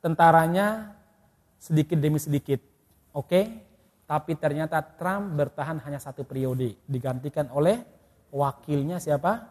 [0.04, 0.92] tentaranya
[1.56, 2.60] sedikit demi sedikit.
[3.16, 3.63] Oke,
[4.04, 7.80] tapi ternyata Trump bertahan hanya satu periode, digantikan oleh
[8.28, 9.48] wakilnya siapa?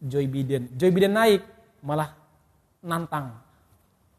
[0.00, 0.72] Joe Biden.
[0.80, 1.44] Joe Biden naik,
[1.84, 2.16] malah
[2.80, 3.36] nantang.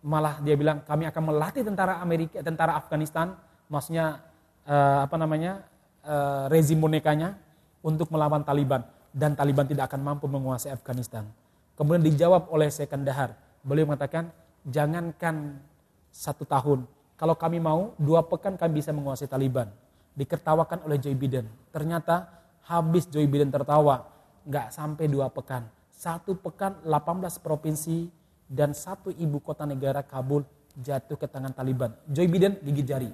[0.01, 3.33] Malah dia bilang kami akan melatih tentara Amerika, tentara Afghanistan,
[3.69, 4.21] maksudnya
[4.69, 5.65] uh, apa namanya
[6.05, 7.37] uh, rezim bonekanya
[7.81, 11.27] untuk melawan Taliban dan Taliban tidak akan mampu menguasai Afghanistan.
[11.75, 13.35] Kemudian dijawab oleh Sekandahar.
[13.61, 14.29] Beliau mengatakan,
[14.65, 15.61] jangankan
[16.09, 16.85] satu tahun,
[17.21, 19.69] kalau kami mau dua pekan kami bisa menguasai Taliban.
[20.17, 21.45] Dikertawakan oleh Joe Biden.
[21.69, 22.25] Ternyata
[22.65, 24.09] habis Joe Biden tertawa,
[24.49, 25.69] nggak sampai dua pekan.
[25.93, 28.09] Satu pekan 18 provinsi
[28.49, 30.41] dan satu ibu kota negara Kabul
[30.73, 31.93] jatuh ke tangan Taliban.
[32.09, 33.11] Joe Biden gigit jari.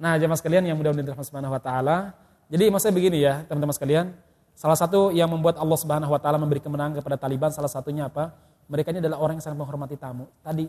[0.00, 2.12] Nah, jemaah sekalian yang mudah-mudahan dirahmati Subhanahu wa taala.
[2.52, 4.12] Jadi maksudnya begini ya, teman-teman sekalian,
[4.56, 8.32] Salah satu yang membuat Allah Subhanahu wa taala memberi kemenangan kepada Taliban salah satunya apa?
[8.72, 10.32] Mereka ini adalah orang yang sangat menghormati tamu.
[10.40, 10.64] Tadi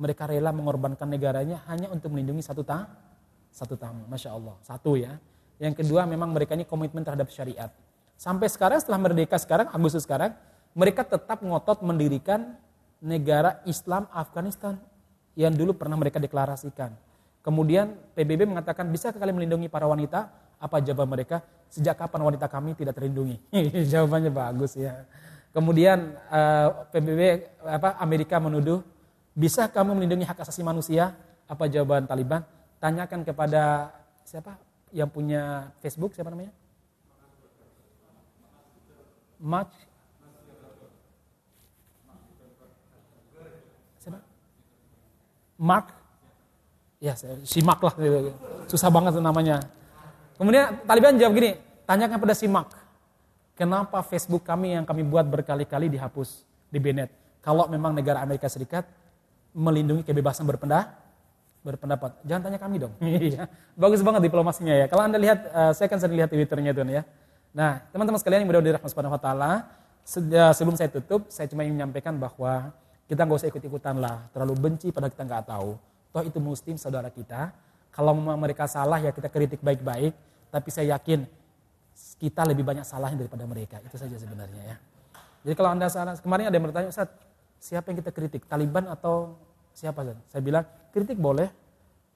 [0.00, 2.88] mereka rela mengorbankan negaranya hanya untuk melindungi satu tamu.
[3.52, 4.56] Satu tamu, Masya Allah.
[4.64, 5.20] Satu ya.
[5.60, 7.68] Yang kedua memang mereka ini komitmen terhadap syariat.
[8.16, 10.32] Sampai sekarang setelah merdeka sekarang, Agustus sekarang,
[10.72, 12.56] mereka tetap ngotot mendirikan
[13.04, 14.80] negara Islam Afghanistan
[15.36, 16.96] yang dulu pernah mereka deklarasikan.
[17.44, 20.32] Kemudian PBB mengatakan, bisa kalian melindungi para wanita?
[20.60, 21.44] Apa jawaban mereka?
[21.72, 23.40] Sejak kapan wanita kami tidak terlindungi?
[23.92, 25.08] Jawabannya bagus ya.
[25.50, 27.20] Kemudian uh, eh, PBB
[27.64, 28.84] apa Amerika menuduh,
[29.34, 31.14] bisa kamu melindungi hak asasi manusia?
[31.50, 32.46] Apa jawaban Taliban?
[32.78, 34.56] Tanyakan kepada siapa
[34.94, 36.54] yang punya Facebook siapa namanya?
[39.40, 39.72] Mark
[43.98, 44.20] siapa?
[45.56, 45.86] Mark
[47.00, 47.16] ya
[47.48, 47.94] simak lah
[48.68, 49.64] susah banget namanya
[50.40, 51.52] Kemudian Taliban jawab gini,
[51.84, 52.72] tanyakan pada Simak,
[53.60, 57.12] kenapa Facebook kami yang kami buat berkali-kali dihapus di Bennett?
[57.44, 58.88] Kalau memang negara Amerika Serikat
[59.54, 60.94] melindungi kebebasan berpendapat,
[61.60, 62.10] berpendapat.
[62.24, 62.94] Jangan tanya kami dong.
[63.04, 63.50] Iya.
[63.76, 64.86] Bagus banget diplomasinya ya.
[64.86, 67.02] Kalau Anda lihat, uh, saya kan sering lihat Twitternya tuh ya.
[67.50, 69.52] Nah, teman-teman sekalian yang mudah dirahmati Subhanahu wa taala,
[70.06, 72.70] sebelum saya tutup, saya cuma ingin menyampaikan bahwa
[73.10, 75.74] kita nggak usah ikut-ikutan lah, terlalu benci pada kita nggak tahu.
[76.14, 77.50] Toh itu muslim saudara kita.
[77.90, 80.14] Kalau memang mereka salah ya kita kritik baik-baik.
[80.50, 81.26] Tapi saya yakin
[82.18, 83.82] kita lebih banyak salahnya daripada mereka.
[83.82, 84.76] Itu saja sebenarnya ya.
[85.46, 87.08] Jadi kalau Anda salah, kemarin ada yang bertanya, Ustaz,
[87.60, 88.48] siapa yang kita kritik?
[88.48, 89.36] Taliban atau
[89.76, 90.00] siapa?
[90.02, 90.18] Ustaz?
[90.32, 91.52] Saya bilang, kritik boleh,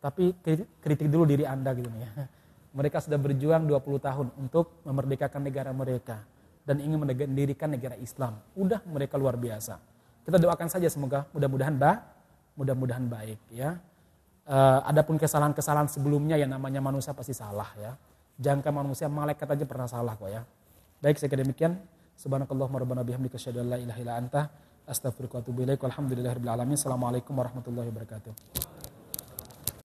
[0.00, 2.10] tapi kritik, dulu diri Anda gitu ya.
[2.78, 6.26] Mereka sudah berjuang 20 tahun untuk memerdekakan negara mereka
[6.66, 8.34] dan ingin mendirikan negara Islam.
[8.58, 9.78] Udah mereka luar biasa.
[10.26, 12.02] Kita doakan saja semoga mudah-mudahan ba,
[12.58, 13.78] mudah-mudahan baik ya.
[14.42, 17.94] Uh, adapun kesalahan-kesalahan sebelumnya yang namanya manusia pasti salah ya.
[18.42, 20.42] Jangka manusia, malaikat aja pernah salah kok ya.
[20.98, 21.78] Baik, saya demikian.
[22.18, 24.50] Subhanakallah rabbana bihamdika asyhadu an la ilaha illa anta
[25.80, 26.76] Walhamdulillahirabbil alamin.
[26.76, 28.32] Assalamualaikum warahmatullahi wabarakatuh.